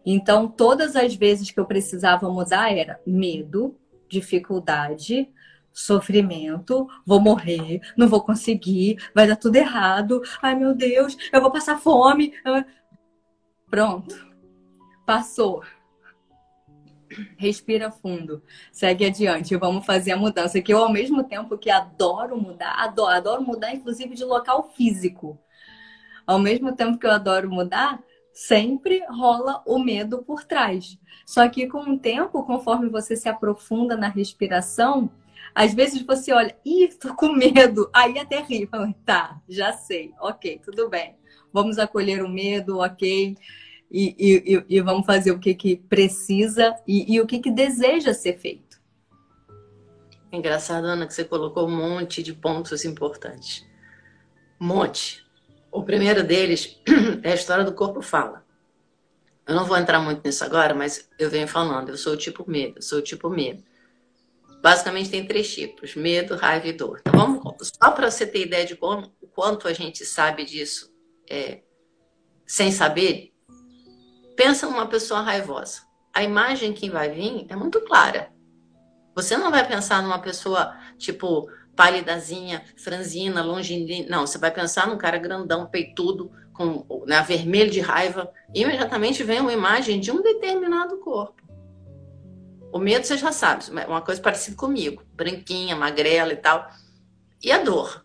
[0.04, 3.76] Então, todas as vezes que eu precisava mudar era medo,
[4.08, 5.28] dificuldade,
[5.72, 11.50] sofrimento, vou morrer, não vou conseguir, vai dar tudo errado, ai meu Deus, eu vou
[11.50, 12.34] passar fome.
[13.68, 14.14] Pronto,
[15.06, 15.62] passou.
[17.36, 20.60] Respira fundo, segue adiante, vamos fazer a mudança.
[20.62, 25.38] Que eu, ao mesmo tempo que adoro mudar, adoro, adoro mudar, inclusive de local físico.
[26.24, 28.00] Ao mesmo tempo que eu adoro mudar,
[28.32, 30.96] sempre rola o medo por trás.
[31.26, 35.10] Só que com o tempo, conforme você se aprofunda na respiração,
[35.54, 38.68] às vezes você olha, ih, tô com medo, aí até ri,
[39.04, 41.16] tá, já sei, ok, tudo bem.
[41.52, 43.36] Vamos acolher o medo, ok,
[43.90, 48.14] e, e, e vamos fazer o que, que precisa e, e o que, que deseja
[48.14, 48.78] ser feito.
[50.32, 53.66] Engraçado, Ana, que você colocou um monte de pontos importantes.
[54.60, 55.26] Um monte.
[55.72, 56.80] O primeiro deles
[57.24, 58.44] é a história do corpo fala.
[59.46, 61.88] Eu não vou entrar muito nisso agora, mas eu venho falando.
[61.88, 63.64] Eu sou o tipo medo, eu sou o tipo medo.
[64.60, 67.00] Basicamente tem três tipos: medo, raiva e dor.
[67.00, 70.92] Então vamos só para você ter ideia de como, o quanto a gente sabe disso
[71.28, 71.62] é,
[72.46, 73.32] sem saber.
[74.36, 75.82] Pensa numa pessoa raivosa.
[76.12, 78.32] A imagem que vai vir é muito clara.
[79.14, 84.08] Você não vai pensar numa pessoa tipo palidazinha, franzina, longilínea.
[84.08, 88.30] Não, você vai pensar num cara grandão, peitudo, com né, vermelho de raiva.
[88.54, 91.40] Imediatamente vem uma imagem de um determinado corpo.
[92.72, 96.70] O medo você já sabe, é uma coisa parecida comigo, branquinha, magrela e tal.
[97.42, 98.04] E a dor?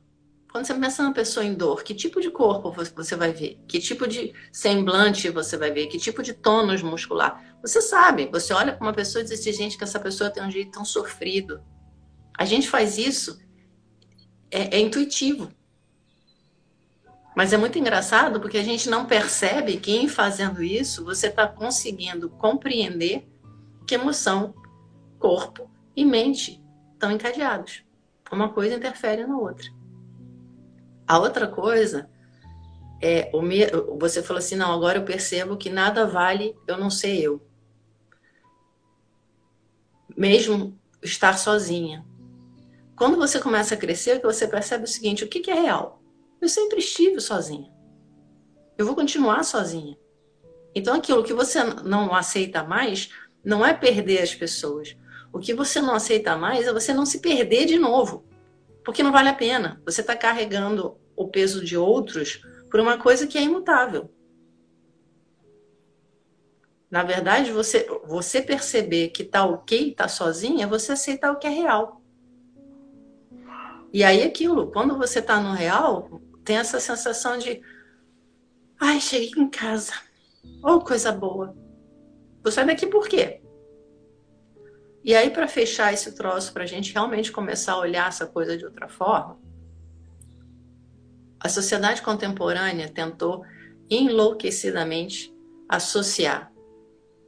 [0.51, 3.59] Quando você pensa numa pessoa em dor, que tipo de corpo você vai ver?
[3.67, 5.87] Que tipo de semblante você vai ver?
[5.87, 7.57] Que tipo de tônus muscular?
[7.61, 10.41] Você sabe, você olha para uma pessoa e diz assim, gente, que essa pessoa tem
[10.41, 11.61] um jeito tão sofrido.
[12.37, 13.37] A gente faz isso
[14.49, 15.51] é, é intuitivo.
[17.35, 21.45] Mas é muito engraçado porque a gente não percebe que em fazendo isso você está
[21.45, 23.27] conseguindo compreender
[23.85, 24.53] que emoção,
[25.19, 26.63] corpo e mente
[26.93, 27.83] estão encadeados.
[28.31, 29.71] Uma coisa interfere na outra.
[31.07, 32.09] A outra coisa
[33.01, 33.29] é
[33.97, 37.45] você falou assim, não, agora eu percebo que nada vale, eu não sei eu.
[40.17, 42.05] Mesmo estar sozinha.
[42.95, 46.01] Quando você começa a crescer, você percebe o seguinte: o que, que é real?
[46.41, 47.71] Eu sempre estive sozinha.
[48.77, 49.97] Eu vou continuar sozinha.
[50.73, 53.09] Então, aquilo que você não aceita mais
[53.45, 54.97] não é perder as pessoas.
[55.31, 58.25] O que você não aceita mais é você não se perder de novo.
[58.83, 59.81] Porque não vale a pena.
[59.85, 64.09] Você está carregando o peso de outros por uma coisa que é imutável.
[66.89, 71.47] Na verdade, você, você perceber que tá ok, tá sozinha, é você aceitar o que
[71.47, 72.01] é real.
[73.91, 77.61] E aí aquilo, quando você está no real, tem essa sensação de
[78.79, 79.93] ai, cheguei em casa.
[80.63, 81.55] Oh, coisa boa.
[82.45, 83.41] Vou sair daqui por quê?
[85.03, 88.55] E aí, para fechar esse troço, para a gente realmente começar a olhar essa coisa
[88.55, 89.39] de outra forma,
[91.39, 93.43] a sociedade contemporânea tentou
[93.89, 95.35] enlouquecidamente
[95.67, 96.53] associar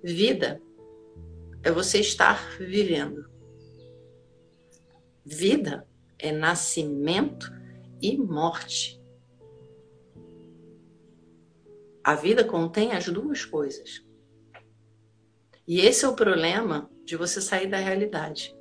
[0.03, 0.61] vida
[1.63, 3.27] é você estar vivendo.
[5.25, 5.87] Vida
[6.19, 7.51] é nascimento
[7.99, 9.01] e morte.
[12.03, 14.06] A vida contém as duas coisas.
[15.67, 18.55] E esse é o problema de você sair da realidade.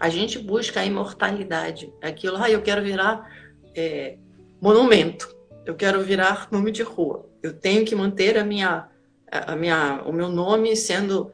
[0.00, 3.30] A gente busca a imortalidade, aquilo, ah, eu quero virar
[3.76, 4.18] é,
[4.60, 5.32] monumento,
[5.64, 8.88] eu quero virar nome de rua, eu tenho que manter a minha,
[9.30, 11.32] a minha, o meu nome sendo.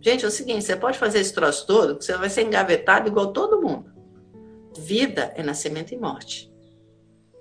[0.00, 3.30] Gente, é o seguinte: você pode fazer esse troço todo, você vai ser engavetado igual
[3.30, 3.92] todo mundo.
[4.78, 6.50] Vida é nascimento e morte.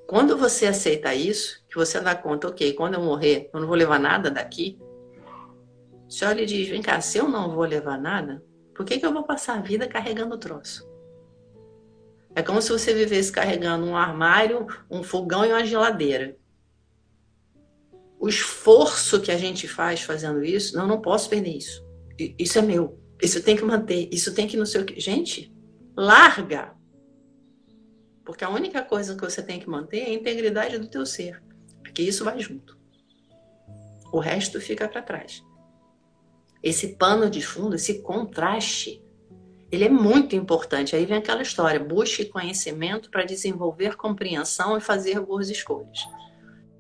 [0.06, 3.78] Quando você aceita isso, que você dá conta, ok, quando eu morrer, eu não vou
[3.78, 4.78] levar nada daqui.
[6.10, 8.44] Você olha e diz: vem cá, se eu não vou levar nada,
[8.74, 10.90] por que, que eu vou passar a vida carregando o troço?
[12.36, 16.38] É como se você vivesse carregando um armário, um fogão e uma geladeira.
[18.20, 21.86] O esforço que a gente faz fazendo isso, não, não posso perder isso.
[22.18, 23.00] Isso é meu.
[23.22, 24.10] Isso tem que manter.
[24.12, 25.00] Isso tem que não sei o que.
[25.00, 25.54] Gente,
[25.96, 26.74] larga.
[28.26, 31.42] Porque a única coisa que você tem que manter é a integridade do teu ser.
[31.82, 32.78] porque isso vai junto.
[34.12, 35.44] O resto fica para trás.
[36.62, 39.02] Esse pano de fundo, esse contraste,
[39.72, 40.96] ele é muito importante.
[40.96, 46.00] Aí vem aquela história: busque conhecimento para desenvolver compreensão e fazer boas escolhas.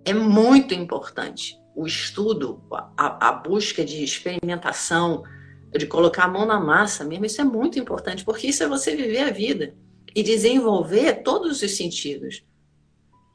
[0.03, 2.61] É muito importante o estudo,
[2.97, 5.23] a, a busca de experimentação,
[5.71, 7.25] de colocar a mão na massa mesmo.
[7.25, 9.75] Isso é muito importante, porque isso é você viver a vida
[10.15, 12.43] e desenvolver todos os sentidos.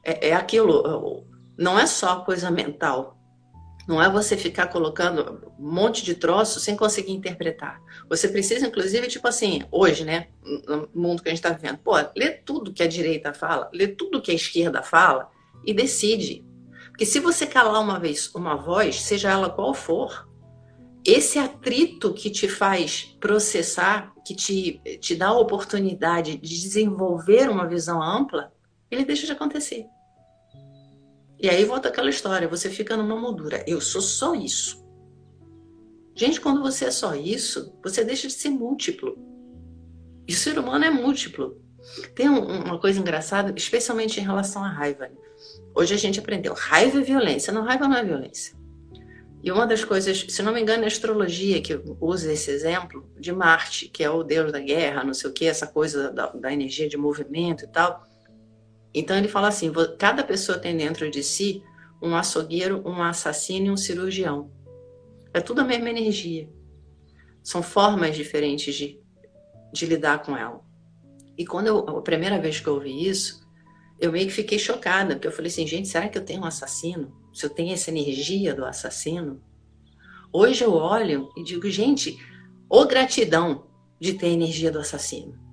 [0.03, 1.25] É, é aquilo,
[1.57, 3.17] não é só coisa mental.
[3.87, 7.79] Não é você ficar colocando um monte de troço sem conseguir interpretar.
[8.09, 10.27] Você precisa, inclusive, tipo assim, hoje, né,
[10.67, 13.87] no mundo que a gente está vivendo, pô, lê tudo que a direita fala, lê
[13.87, 15.29] tudo que a esquerda fala
[15.63, 16.43] e decide.
[16.89, 20.27] Porque se você calar uma vez uma voz, seja ela qual for,
[21.05, 27.67] esse atrito que te faz processar, que te, te dá a oportunidade de desenvolver uma
[27.67, 28.51] visão ampla,
[28.89, 29.85] ele deixa de acontecer.
[31.45, 33.63] E aí volta aquela história, você fica numa moldura.
[33.67, 34.83] Eu sou só isso.
[36.15, 39.15] Gente, quando você é só isso, você deixa de ser múltiplo.
[40.27, 41.61] E o ser humano é múltiplo.
[42.15, 45.07] Tem uma coisa engraçada, especialmente em relação à raiva.
[45.75, 47.53] Hoje a gente aprendeu, raiva é violência.
[47.53, 48.57] Não, raiva não é violência.
[49.43, 53.07] E uma das coisas, se não me engano, é a astrologia que usa esse exemplo
[53.19, 56.25] de Marte, que é o deus da guerra, não sei o que, essa coisa da,
[56.25, 58.03] da energia de movimento e tal.
[58.95, 61.61] Então ele fala assim: cada pessoa tem dentro de si
[62.01, 64.49] um açougueiro, um assassino e um cirurgião.
[65.33, 66.49] É tudo a mesma energia.
[67.43, 68.99] São formas diferentes de,
[69.73, 70.63] de lidar com ela.
[71.37, 73.45] E quando eu, a primeira vez que eu ouvi isso,
[73.99, 76.45] eu meio que fiquei chocada, porque eu falei assim, gente, será que eu tenho um
[76.45, 77.13] assassino?
[77.33, 79.41] Se eu tenho essa energia do assassino?
[80.31, 82.17] Hoje eu olho e digo, gente,
[82.69, 83.67] ô gratidão
[83.99, 85.44] de ter a energia do assassino.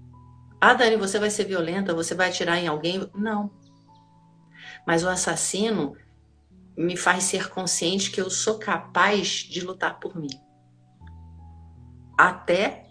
[0.64, 3.10] Ah, Dani, você vai ser violenta, você vai atirar em alguém?
[3.16, 3.50] Não.
[4.86, 5.96] Mas o assassino
[6.76, 10.30] me faz ser consciente que eu sou capaz de lutar por mim.
[12.16, 12.84] Até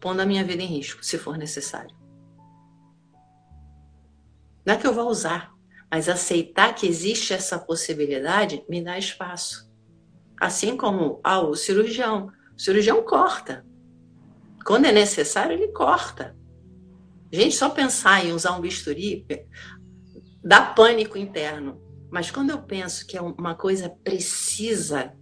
[0.00, 1.94] pondo a minha vida em risco, se for necessário.
[4.64, 5.52] Não é que eu vou usar,
[5.90, 9.70] mas aceitar que existe essa possibilidade me dá espaço.
[10.40, 12.32] Assim como ah, o cirurgião.
[12.56, 13.66] O cirurgião corta.
[14.64, 16.40] Quando é necessário, ele corta.
[17.32, 19.26] Gente, só pensar em usar um bisturi
[20.44, 21.80] dá pânico interno.
[22.10, 25.14] Mas quando eu penso que é uma coisa precisa,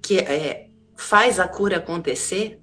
[0.00, 2.60] que é, faz a cura acontecer,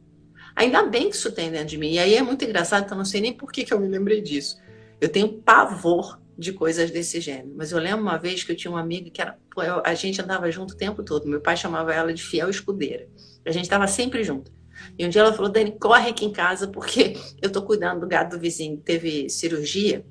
[0.56, 1.92] ainda bem que isso tem dentro de mim.
[1.92, 4.20] E aí é muito engraçado, eu não sei nem por que, que eu me lembrei
[4.20, 4.58] disso.
[5.00, 7.54] Eu tenho pavor de coisas desse gênero.
[7.56, 9.38] Mas eu lembro uma vez que eu tinha uma amiga que era,
[9.84, 11.28] a gente andava junto o tempo todo.
[11.28, 13.08] Meu pai chamava ela de fiel escudeira.
[13.46, 14.52] A gente estava sempre junto.
[14.98, 18.08] E um dia ela falou: Dani, corre aqui em casa porque eu estou cuidando do
[18.08, 20.06] gato do vizinho que teve cirurgia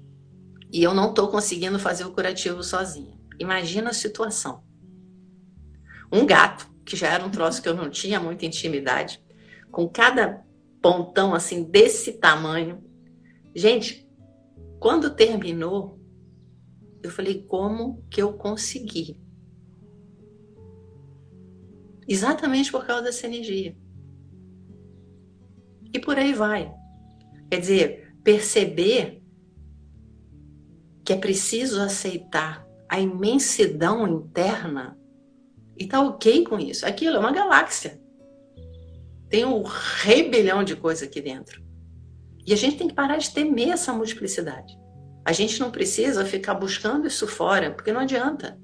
[0.70, 3.18] e eu não estou conseguindo fazer o curativo sozinha.
[3.38, 4.62] Imagina a situação.
[6.12, 9.22] Um gato, que já era um troço que eu não tinha muita intimidade,
[9.70, 10.44] com cada
[10.82, 12.82] pontão assim desse tamanho.
[13.54, 14.08] Gente,
[14.78, 15.98] quando terminou,
[17.02, 19.18] eu falei: como que eu consegui?
[22.06, 23.76] Exatamente por causa dessa energia.
[25.92, 26.72] E por aí vai.
[27.50, 29.22] Quer dizer, perceber
[31.04, 34.98] que é preciso aceitar a imensidão interna
[35.76, 36.84] e tá ok com isso.
[36.84, 38.00] Aquilo é uma galáxia.
[39.30, 41.62] Tem um rebelião de coisa aqui dentro.
[42.46, 44.76] E a gente tem que parar de temer essa multiplicidade.
[45.24, 48.58] A gente não precisa ficar buscando isso fora, porque não adianta.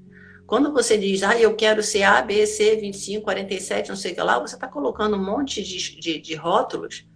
[0.47, 4.15] Quando você diz, ah, eu quero ser A, B, C, 25, 47, não sei o
[4.15, 7.07] que lá, você está colocando um monte de, de, de rótulos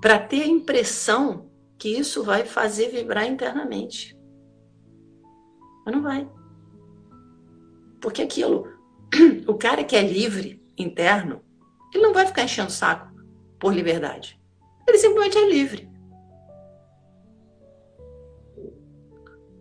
[0.00, 4.16] para ter a impressão que isso vai fazer vibrar internamente.
[5.84, 6.28] Mas não vai.
[8.00, 8.66] Porque aquilo,
[9.46, 11.42] o cara que é livre interno,
[11.94, 13.10] ele não vai ficar enchendo o saco
[13.58, 14.40] por liberdade.
[14.86, 15.90] Ele simplesmente é livre.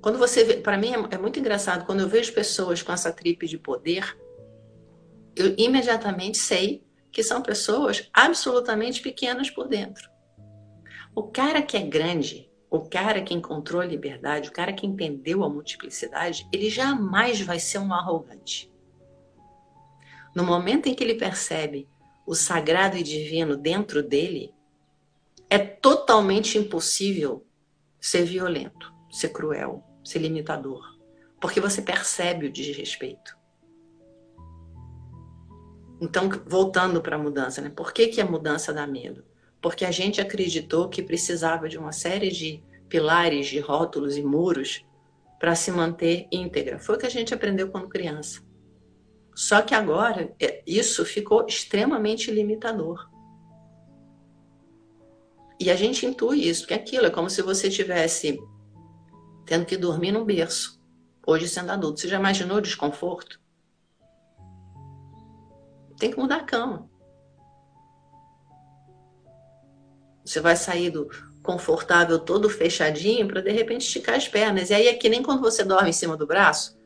[0.02, 3.12] Quando você vê, para mim é, é muito engraçado quando eu vejo pessoas com essa
[3.12, 4.18] tripe de poder,
[5.36, 10.10] eu imediatamente sei que são pessoas absolutamente pequenas por dentro.
[11.20, 15.44] O cara que é grande, o cara que encontrou a liberdade, o cara que entendeu
[15.44, 18.74] a multiplicidade, ele jamais vai ser um arrogante.
[20.34, 21.90] No momento em que ele percebe
[22.26, 24.56] o sagrado e divino dentro dele,
[25.50, 27.46] é totalmente impossível
[28.00, 30.82] ser violento, ser cruel, ser limitador,
[31.42, 33.38] porque você percebe o desrespeito.
[36.00, 37.70] Então, voltando para a mudança, né?
[37.70, 39.29] Por que, que a mudança dá medo?
[39.62, 44.86] Porque a gente acreditou que precisava de uma série de pilares, de rótulos e muros
[45.40, 46.80] para se manter íntegra.
[46.80, 48.42] Foi o que a gente aprendeu quando criança.
[49.36, 53.10] Só que agora é, isso ficou extremamente limitador.
[55.60, 58.40] E a gente intui isso, porque aquilo é como se você tivesse
[59.46, 60.80] tendo que dormir num berço,
[61.26, 62.00] hoje sendo adulto.
[62.00, 63.40] Você já imaginou o desconforto?
[65.98, 66.89] Tem que mudar a cama.
[70.30, 71.10] Você vai sair do
[71.42, 74.70] confortável todo fechadinho para de repente esticar as pernas.
[74.70, 76.78] E aí é que nem quando você dorme em cima do braço,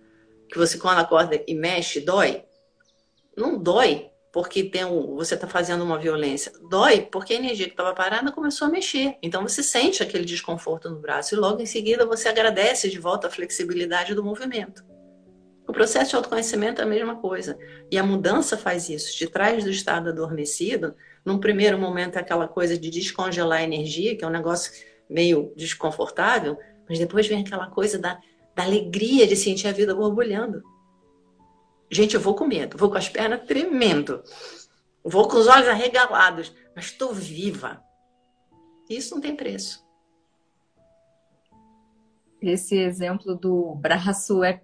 [0.49, 2.45] que você quando acorda e mexe, dói.
[3.35, 6.53] Não dói porque tem um, você está fazendo uma violência.
[6.69, 9.17] Dói porque a energia que estava parada começou a mexer.
[9.21, 13.27] Então você sente aquele desconforto no braço e logo em seguida você agradece de volta
[13.27, 14.85] a flexibilidade do movimento.
[15.67, 17.57] O processo de autoconhecimento é a mesma coisa.
[17.91, 19.17] E a mudança faz isso.
[19.17, 24.15] De trás do estado adormecido, num primeiro momento é aquela coisa de descongelar a energia,
[24.15, 24.71] que é um negócio
[25.09, 26.57] meio desconfortável,
[26.87, 28.19] mas depois vem aquela coisa da,
[28.55, 30.61] da alegria de sentir a vida borbulhando.
[31.89, 34.23] Gente, eu vou com medo, vou com as pernas tremendo,
[35.03, 37.81] vou com os olhos arregalados, mas estou viva.
[38.89, 39.83] Isso não tem preço.
[42.41, 44.61] Esse exemplo do braço é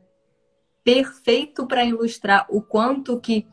[0.84, 3.48] perfeito para ilustrar o quanto que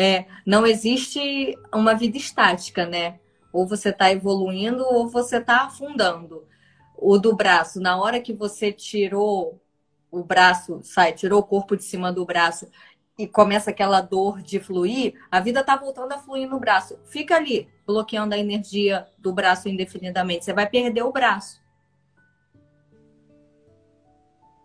[0.00, 3.18] é, não existe uma vida estática, né?
[3.52, 6.46] Ou você está evoluindo ou você está afundando.
[6.96, 9.60] O do braço, na hora que você tirou
[10.08, 12.68] o braço, sai, tirou o corpo de cima do braço
[13.18, 16.96] e começa aquela dor de fluir, a vida está voltando a fluir no braço.
[17.06, 20.44] Fica ali, bloqueando a energia do braço indefinidamente.
[20.44, 21.60] Você vai perder o braço.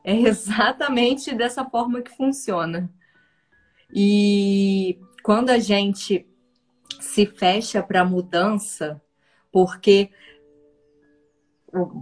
[0.03, 2.87] É exatamente dessa forma que funciona.
[3.91, 6.27] E quando a gente
[6.99, 9.01] se fecha para mudança,
[9.51, 10.11] porque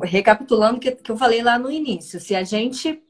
[0.03, 3.01] recapitulando o que, que eu falei lá no início, se a gente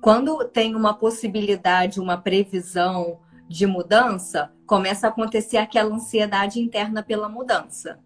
[0.00, 7.28] quando tem uma possibilidade, uma previsão de mudança, começa a acontecer aquela ansiedade interna pela
[7.28, 7.98] mudança.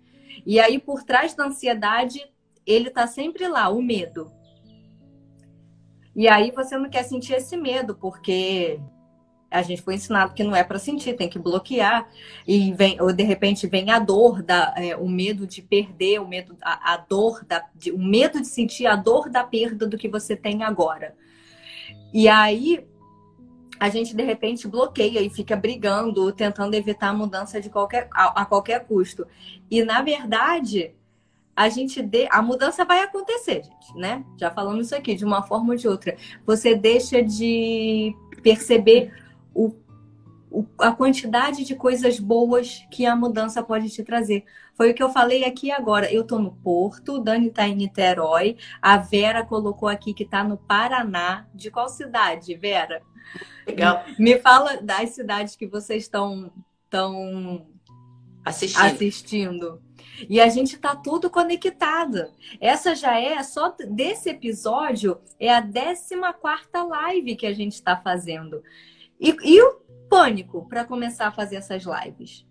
[0.46, 2.20] E aí, por trás da ansiedade,
[2.64, 4.32] ele está sempre lá, o medo.
[6.14, 8.80] E aí você não quer sentir esse medo, porque
[9.52, 12.08] a gente foi ensinado que não é para sentir, tem que bloquear.
[12.46, 16.26] E vem, ou de repente vem a dor, da, é, o medo de perder, o
[16.26, 19.98] medo, a, a dor, da, de, o medo de sentir a dor da perda do
[19.98, 21.14] que você tem agora.
[22.12, 22.86] E aí
[23.78, 28.42] a gente de repente bloqueia e fica brigando, tentando evitar a mudança de qualquer, a,
[28.42, 29.26] a qualquer custo.
[29.70, 30.94] E na verdade,
[31.54, 32.26] a gente de...
[32.30, 34.24] a mudança vai acontecer, gente, né?
[34.38, 36.16] Já falamos isso aqui de uma forma ou de outra.
[36.46, 39.12] Você deixa de perceber
[39.54, 39.74] o,
[40.50, 44.44] o, a quantidade de coisas boas que a mudança pode te trazer.
[44.74, 46.12] Foi o que eu falei aqui agora.
[46.12, 50.56] Eu estou no Porto, Dani está em Niterói, a Vera colocou aqui que está no
[50.56, 51.46] Paraná.
[51.54, 53.02] De qual cidade, Vera?
[53.66, 54.04] Legal.
[54.18, 56.52] Me fala das cidades que vocês estão
[56.90, 57.66] tão
[58.44, 58.84] assistindo.
[58.84, 59.82] assistindo.
[60.28, 62.30] E a gente está tudo conectado.
[62.60, 66.14] Essa já é, só desse episódio, é a 14
[66.88, 68.62] live que a gente está fazendo.
[69.22, 69.76] E, e o
[70.10, 72.44] pânico para começar a fazer essas lives?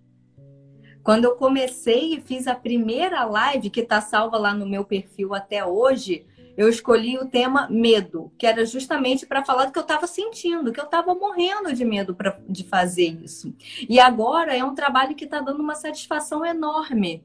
[1.03, 5.34] Quando eu comecei e fiz a primeira live, que está salva lá no meu perfil
[5.34, 9.84] até hoje, eu escolhi o tema medo, que era justamente para falar do que eu
[9.84, 13.53] estava sentindo, que eu estava morrendo de medo pra, de fazer isso.
[13.89, 17.22] E agora é um trabalho que está dando uma satisfação enorme.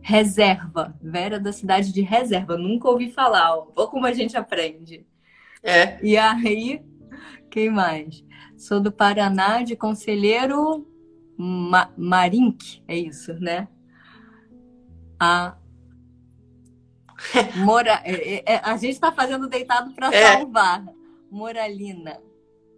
[0.00, 3.68] Reserva, Vera da cidade de Reserva, nunca ouvi falar, ó.
[3.74, 5.06] Ou como a gente aprende.
[5.62, 6.04] É.
[6.04, 6.82] E aí,
[7.52, 8.24] quem mais?
[8.56, 10.88] Sou do Paraná, de Conselheiro
[11.36, 13.68] Ma Marink, é isso, né?
[15.20, 15.56] A
[17.64, 18.00] Mora...
[18.04, 20.32] É, é, é, a gente está fazendo deitado para é.
[20.32, 20.84] salvar.
[21.30, 22.20] Moralina.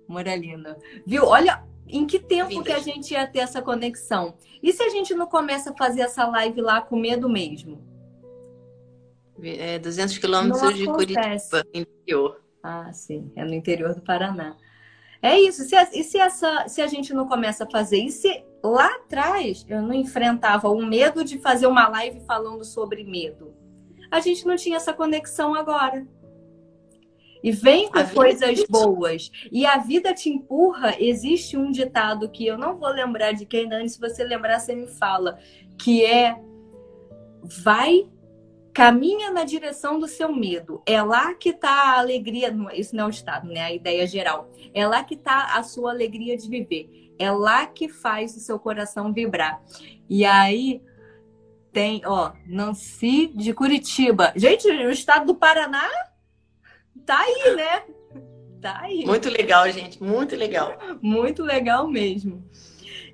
[0.08, 0.76] Moralina.
[1.06, 1.24] Viu?
[1.24, 4.34] Olha em que tempo que a gente ia ter essa conexão.
[4.62, 7.80] E se a gente não começa a fazer essa live lá com medo mesmo?
[9.40, 12.42] É 200 quilômetros de Curitiba, interior.
[12.62, 13.30] Ah, sim.
[13.36, 14.56] É no interior do Paraná.
[15.24, 15.64] É isso.
[15.64, 17.96] Se, e se, essa, se a gente não começa a fazer?
[17.96, 23.02] E se lá atrás eu não enfrentava o medo de fazer uma live falando sobre
[23.04, 23.54] medo?
[24.10, 26.06] A gente não tinha essa conexão agora.
[27.42, 29.30] E vem com coisas é boas.
[29.50, 30.94] E a vida te empurra.
[30.98, 34.74] Existe um ditado que eu não vou lembrar de quem, Dani, se você lembrar, você
[34.74, 35.38] me fala.
[35.78, 36.38] Que é:
[37.42, 38.06] vai
[38.74, 40.82] caminha na direção do seu medo.
[40.84, 42.54] É lá que está a alegria.
[42.74, 43.60] Isso não é o estado, né?
[43.60, 44.50] A ideia geral.
[44.74, 47.14] É lá que está a sua alegria de viver.
[47.16, 49.62] É lá que faz o seu coração vibrar.
[50.10, 50.82] E aí
[51.72, 54.32] tem, ó, Nancy de Curitiba.
[54.34, 55.88] Gente, o estado do Paraná
[57.06, 57.84] tá aí, né?
[58.60, 59.06] Tá aí.
[59.06, 60.76] Muito legal, gente, muito legal.
[61.00, 62.44] Muito legal mesmo.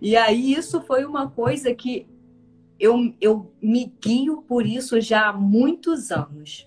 [0.01, 2.09] E aí isso foi uma coisa que
[2.81, 6.67] eu, eu me guio por isso já há muitos anos.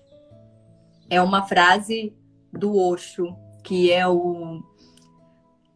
[1.10, 2.14] É uma frase
[2.52, 4.62] do Osho, que é o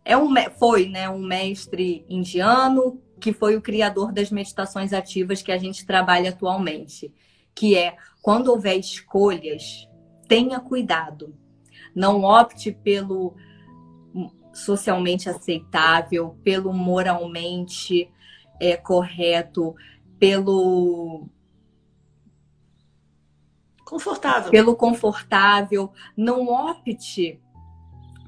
[0.04, 5.52] é um foi, né, um mestre indiano que foi o criador das meditações ativas que
[5.52, 7.12] a gente trabalha atualmente,
[7.54, 9.86] que é quando houver escolhas,
[10.26, 11.36] tenha cuidado.
[11.94, 13.34] Não opte pelo
[14.54, 18.10] socialmente aceitável, pelo moralmente
[18.60, 19.74] é, correto,
[20.18, 21.28] pelo
[23.84, 24.50] confortável.
[24.50, 25.92] Pelo confortável.
[26.16, 27.40] Não opte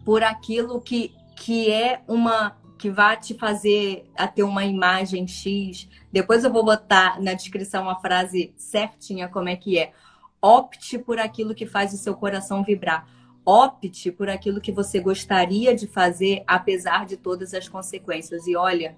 [0.04, 5.86] por aquilo que, que é uma que vai te fazer a ter uma imagem X.
[6.10, 9.92] Depois eu vou botar na descrição a frase certinha como é que é.
[10.40, 13.06] Opte por aquilo que faz o seu coração vibrar.
[13.44, 18.46] Opte por aquilo que você gostaria de fazer, apesar de todas as consequências.
[18.46, 18.96] E olha,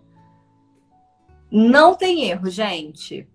[1.52, 3.28] não tem erro, gente.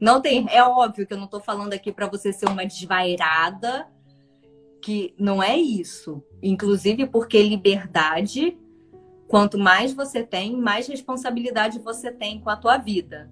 [0.00, 0.46] Não tem.
[0.50, 3.86] É óbvio que eu não estou falando aqui para você ser uma desvairada,
[4.82, 6.22] que não é isso.
[6.42, 8.58] Inclusive porque liberdade
[9.34, 13.30] Quanto mais você tem, mais responsabilidade você tem com a tua vida.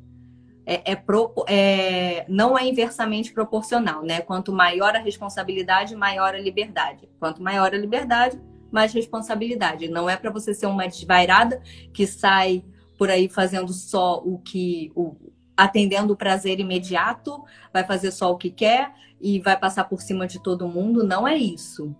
[0.65, 4.21] É, é, pro, é, não é inversamente proporcional, né?
[4.21, 7.09] Quanto maior a responsabilidade, maior a liberdade.
[7.19, 9.89] Quanto maior a liberdade, mais responsabilidade.
[9.89, 11.61] Não é para você ser uma desvairada
[11.93, 12.65] que sai
[13.03, 14.93] por aí fazendo só o que.
[14.95, 15.17] O,
[15.57, 17.43] atendendo o prazer imediato,
[17.73, 21.05] vai fazer só o que quer e vai passar por cima de todo mundo.
[21.05, 21.93] Não é isso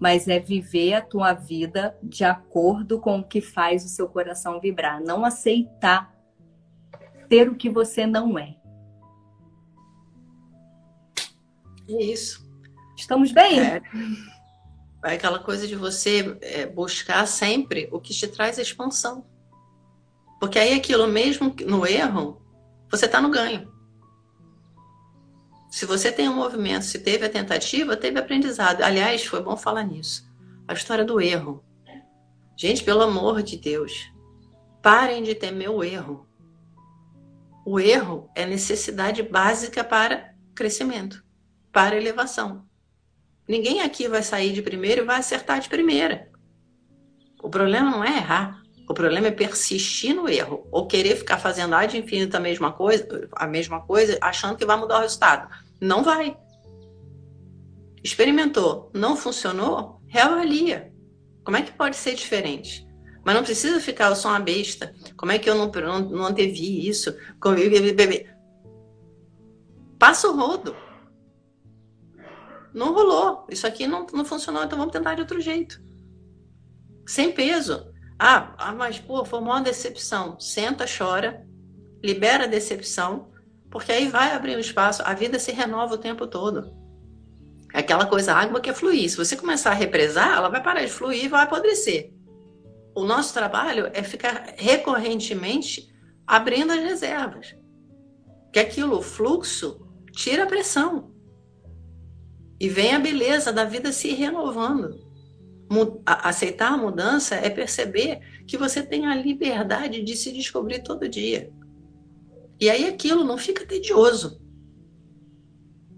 [0.00, 4.60] mas é viver a tua vida de acordo com o que faz o seu coração
[4.60, 5.02] vibrar.
[5.02, 6.14] Não aceitar
[7.28, 8.56] ter o que você não é.
[11.88, 12.48] É isso.
[12.96, 13.58] Estamos bem?
[13.60, 13.82] É,
[15.04, 19.26] é aquela coisa de você é, buscar sempre o que te traz expansão.
[20.40, 22.40] Porque aí aquilo mesmo no erro,
[22.90, 23.72] você está no ganho.
[25.70, 28.82] Se você tem um movimento, se teve a tentativa, teve aprendizado.
[28.82, 30.26] Aliás, foi bom falar nisso.
[30.66, 31.62] A história do erro.
[32.56, 34.10] Gente, pelo amor de Deus,
[34.82, 36.26] parem de temer o erro.
[37.64, 41.22] O erro é necessidade básica para crescimento,
[41.70, 42.66] para elevação.
[43.46, 46.30] Ninguém aqui vai sair de primeiro e vai acertar de primeira.
[47.42, 48.62] O problema não é errar.
[48.88, 53.28] O problema é persistir no erro ou querer ficar fazendo ad infinito a mesma coisa,
[53.32, 55.54] a mesma coisa, achando que vai mudar o resultado.
[55.78, 56.34] Não vai.
[58.02, 60.90] Experimentou, não funcionou, reavalia.
[61.44, 62.88] Como é que pode ser diferente?
[63.22, 64.94] Mas não precisa ficar, eu sou uma besta.
[65.18, 67.14] Como é que eu não, não, não antevi isso?
[69.98, 70.74] Passa o rodo.
[72.72, 73.46] Não rolou.
[73.50, 75.78] Isso aqui não, não funcionou, então vamos tentar de outro jeito.
[77.06, 77.92] Sem peso.
[78.18, 80.40] Ah, ah, mas pô, foi uma decepção.
[80.40, 81.46] Senta, chora,
[82.02, 83.30] libera a decepção,
[83.70, 85.02] porque aí vai abrir um espaço.
[85.04, 86.76] A vida se renova o tempo todo.
[87.72, 89.08] É aquela coisa, a água quer fluir.
[89.08, 92.12] Se você começar a represar, ela vai parar de fluir e vai apodrecer.
[92.94, 95.88] O nosso trabalho é ficar recorrentemente
[96.26, 97.54] abrindo as reservas.
[98.52, 101.12] Que aquilo, o fluxo, tira a pressão.
[102.58, 105.07] E vem a beleza da vida se renovando
[106.04, 111.50] aceitar a mudança é perceber que você tem a liberdade de se descobrir todo dia.
[112.58, 114.40] E aí aquilo não fica tedioso.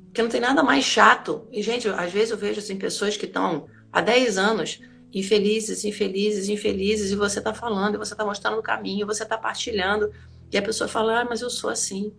[0.07, 1.47] Porque não tem nada mais chato.
[1.53, 4.81] E, gente, às vezes eu vejo assim, pessoas que estão há 10 anos
[5.13, 9.39] infelizes, infelizes, infelizes, e você está falando, e você está mostrando o caminho, você está
[9.39, 10.13] partilhando,
[10.53, 12.13] e a pessoa fala: Ah, mas eu sou assim.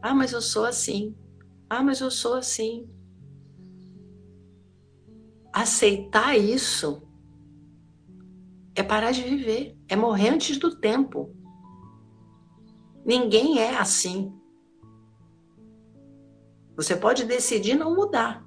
[0.00, 1.14] Ah, mas eu sou assim.
[1.68, 2.88] Ah, mas eu sou assim
[5.56, 7.02] aceitar isso
[8.74, 11.34] é parar de viver, é morrer antes do tempo.
[13.06, 14.30] Ninguém é assim.
[16.76, 18.44] Você pode decidir não mudar.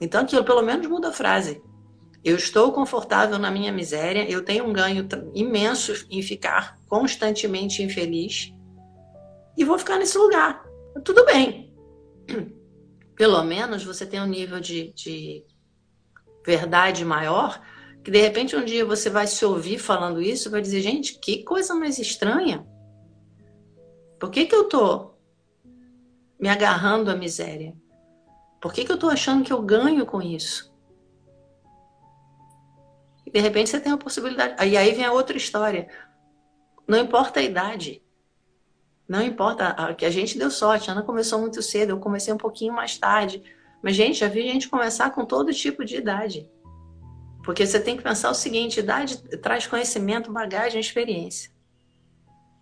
[0.00, 1.60] Então, aquilo pelo menos muda a frase.
[2.22, 8.54] Eu estou confortável na minha miséria, eu tenho um ganho imenso em ficar constantemente infeliz
[9.56, 10.64] e vou ficar nesse lugar.
[11.04, 11.74] Tudo bem.
[13.16, 15.44] Pelo menos você tem um nível de, de
[16.48, 17.60] verdade maior,
[18.02, 21.44] que de repente um dia você vai se ouvir falando isso, vai dizer, gente, que
[21.44, 22.66] coisa mais estranha.
[24.18, 25.10] Por que, que eu tô
[26.40, 27.76] me agarrando à miséria?
[28.62, 30.74] Por que, que eu tô achando que eu ganho com isso?
[33.26, 34.54] E de repente você tem a possibilidade.
[34.66, 35.86] E aí vem a outra história.
[36.88, 38.02] Não importa a idade.
[39.06, 39.94] Não importa.
[39.94, 40.88] que a gente deu sorte.
[40.88, 43.42] A Ana começou muito cedo, eu comecei um pouquinho mais tarde.
[43.82, 46.48] Mas, gente, já vi gente começar com todo tipo de idade.
[47.44, 51.50] Porque você tem que pensar o seguinte: idade traz conhecimento, bagagem, experiência.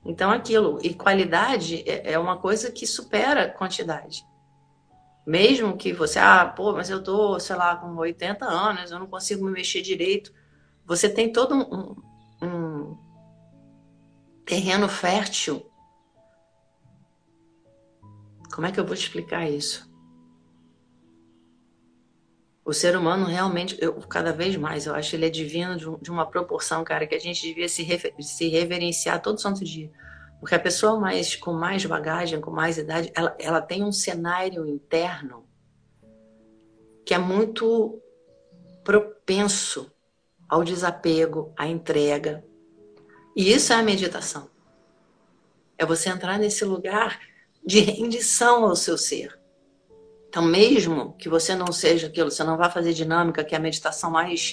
[0.05, 0.79] Então, aquilo.
[0.83, 4.25] E qualidade é, é uma coisa que supera quantidade.
[5.27, 9.09] Mesmo que você, ah, pô, mas eu tô, sei lá, com 80 anos, eu não
[9.09, 10.33] consigo me mexer direito.
[10.85, 11.97] Você tem todo um,
[12.47, 12.97] um
[14.45, 15.69] terreno fértil.
[18.55, 19.86] Como é que eu vou te explicar isso?
[22.67, 26.11] O ser humano realmente, eu, cada vez mais, eu acho ele é divino de, de
[26.11, 29.89] uma proporção, cara, que a gente devia se, refer, se reverenciar todo santo dia.
[30.41, 34.67] Porque a pessoa mais com mais bagagem, com mais idade, ela, ela tem um cenário
[34.67, 35.47] interno
[37.05, 38.03] que é muito
[38.83, 39.89] propenso
[40.49, 42.45] ao desapego, à entrega.
[43.37, 44.51] E isso é a meditação.
[45.79, 47.21] É você entrar nesse lugar
[47.65, 49.39] de rendição ao seu ser.
[50.37, 53.61] Então, mesmo que você não seja aquilo, você não vá fazer dinâmica, que é a
[53.61, 54.53] meditação mais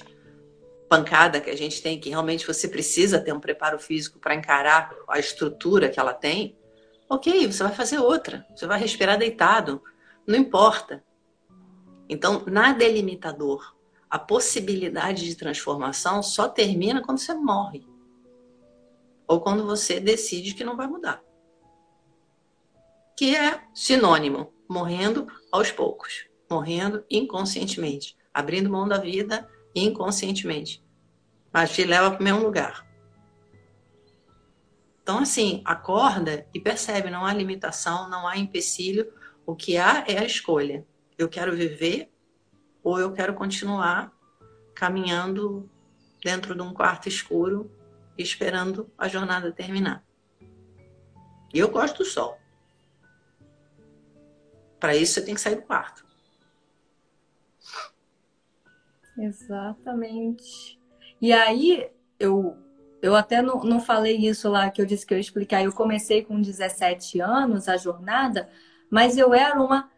[0.88, 4.96] pancada que a gente tem, que realmente você precisa ter um preparo físico para encarar
[5.10, 6.58] a estrutura que ela tem,
[7.10, 8.48] ok, você vai fazer outra.
[8.56, 9.84] Você vai respirar deitado.
[10.26, 11.04] Não importa.
[12.08, 13.76] Então, nada é limitador.
[14.10, 17.86] A possibilidade de transformação só termina quando você morre.
[19.28, 21.22] Ou quando você decide que não vai mudar.
[23.18, 30.84] Que é sinônimo morrendo aos poucos, morrendo inconscientemente, abrindo mão da vida inconscientemente.
[31.54, 32.84] Mas te leva para o mesmo lugar.
[35.04, 39.14] Então, assim, acorda e percebe: não há limitação, não há empecilho.
[39.46, 40.88] O que há é a escolha.
[41.20, 42.12] Eu quero viver
[42.84, 44.12] ou eu quero continuar
[44.74, 45.70] caminhando
[46.24, 47.70] dentro de um quarto escuro
[48.18, 50.04] esperando a jornada terminar.
[51.54, 52.40] E eu gosto do sol.
[54.84, 56.06] Para isso, você tem que sair do quarto.
[59.18, 60.78] Exatamente.
[61.22, 62.58] E aí, eu,
[63.02, 65.64] eu até não, não falei isso lá que eu disse que eu ia explicar.
[65.64, 68.50] Eu comecei com 17 anos a jornada,
[68.92, 69.90] mas eu era uma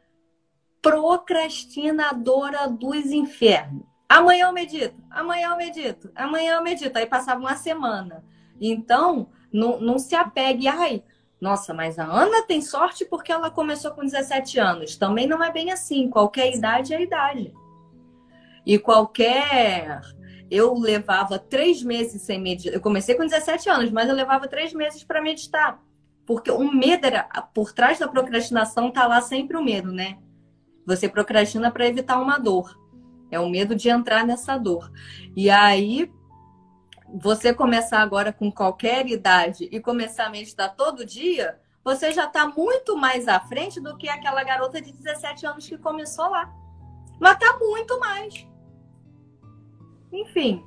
[0.84, 3.88] procrastinadora dos infernos.
[4.08, 6.96] Amanhã eu medito, amanhã eu medito, amanhã eu medito.
[6.96, 8.24] Aí passava uma semana.
[8.62, 11.04] Então, não, não se apegue, ai,
[11.40, 14.96] nossa, mas a Ana tem sorte porque ela começou com 17 anos.
[14.96, 16.10] Também não é bem assim.
[16.10, 17.54] Qualquer idade é idade.
[18.66, 20.02] E qualquer.
[20.50, 22.74] Eu levava três meses sem meditar.
[22.74, 25.80] Eu comecei com 17 anos, mas eu levava três meses para meditar.
[26.26, 27.24] Porque o medo era.
[27.54, 30.18] Por trás da procrastinação tá lá sempre o medo, né?
[30.86, 32.80] Você procrastina para evitar uma dor.
[33.30, 34.92] É o medo de entrar nessa dor.
[35.36, 36.12] E aí,
[37.08, 42.48] você começar agora com qualquer idade e começar a meditar todo dia, você já está
[42.48, 46.52] muito mais à frente do que aquela garota de 17 anos que começou lá.
[47.20, 48.48] Mas está muito mais.
[50.12, 50.64] Enfim.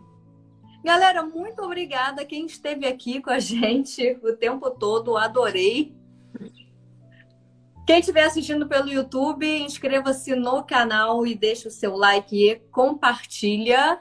[0.85, 5.17] Galera, muito obrigada quem esteve aqui com a gente o tempo todo.
[5.17, 5.95] Adorei.
[7.87, 14.01] Quem estiver assistindo pelo YouTube, inscreva-se no canal e deixe o seu like e compartilha.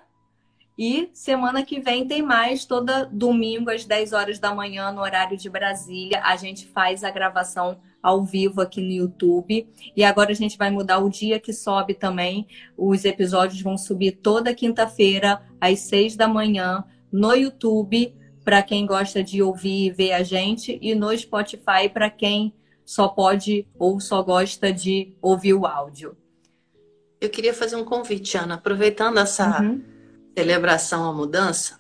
[0.78, 5.36] E semana que vem tem mais, toda domingo às 10 horas da manhã, no horário
[5.36, 6.22] de Brasília.
[6.24, 9.68] A gente faz a gravação ao vivo aqui no YouTube.
[9.96, 12.46] E agora a gente vai mudar o dia que sobe também.
[12.78, 18.14] Os episódios vão subir toda quinta-feira, às 6 da manhã, no YouTube,
[18.44, 22.54] para quem gosta de ouvir e ver a gente, e no Spotify, para quem
[22.86, 26.16] só pode ou só gosta de ouvir o áudio.
[27.20, 29.60] Eu queria fazer um convite, Ana, aproveitando essa.
[29.60, 29.97] Uhum
[30.38, 31.80] celebração à mudança,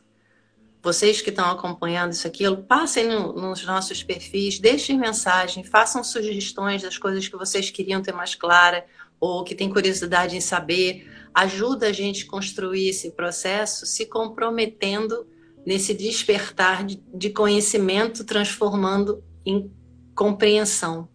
[0.82, 6.82] vocês que estão acompanhando isso aqui, passem no, nos nossos perfis, deixem mensagem, façam sugestões
[6.82, 8.84] das coisas que vocês queriam ter mais clara
[9.20, 11.08] ou que têm curiosidade em saber.
[11.36, 15.28] Ajuda a gente a construir esse processo se comprometendo
[15.64, 19.72] nesse despertar de, de conhecimento, transformando em
[20.16, 21.08] compreensão.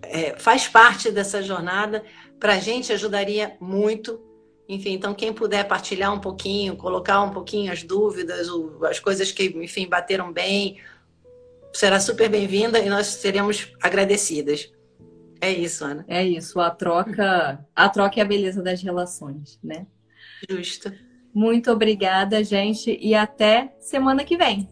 [0.00, 2.04] É, faz parte dessa jornada,
[2.38, 4.31] para a gente ajudaria muito
[4.74, 8.48] enfim, então quem puder partilhar um pouquinho, colocar um pouquinho as dúvidas,
[8.88, 10.78] as coisas que, enfim, bateram bem,
[11.72, 14.72] será super bem-vinda e nós seremos agradecidas.
[15.40, 16.04] É isso, Ana.
[16.08, 19.86] É isso, a troca, a troca é a beleza das relações, né?
[20.48, 20.92] Justo.
[21.34, 24.68] Muito obrigada, gente, e até semana que vem.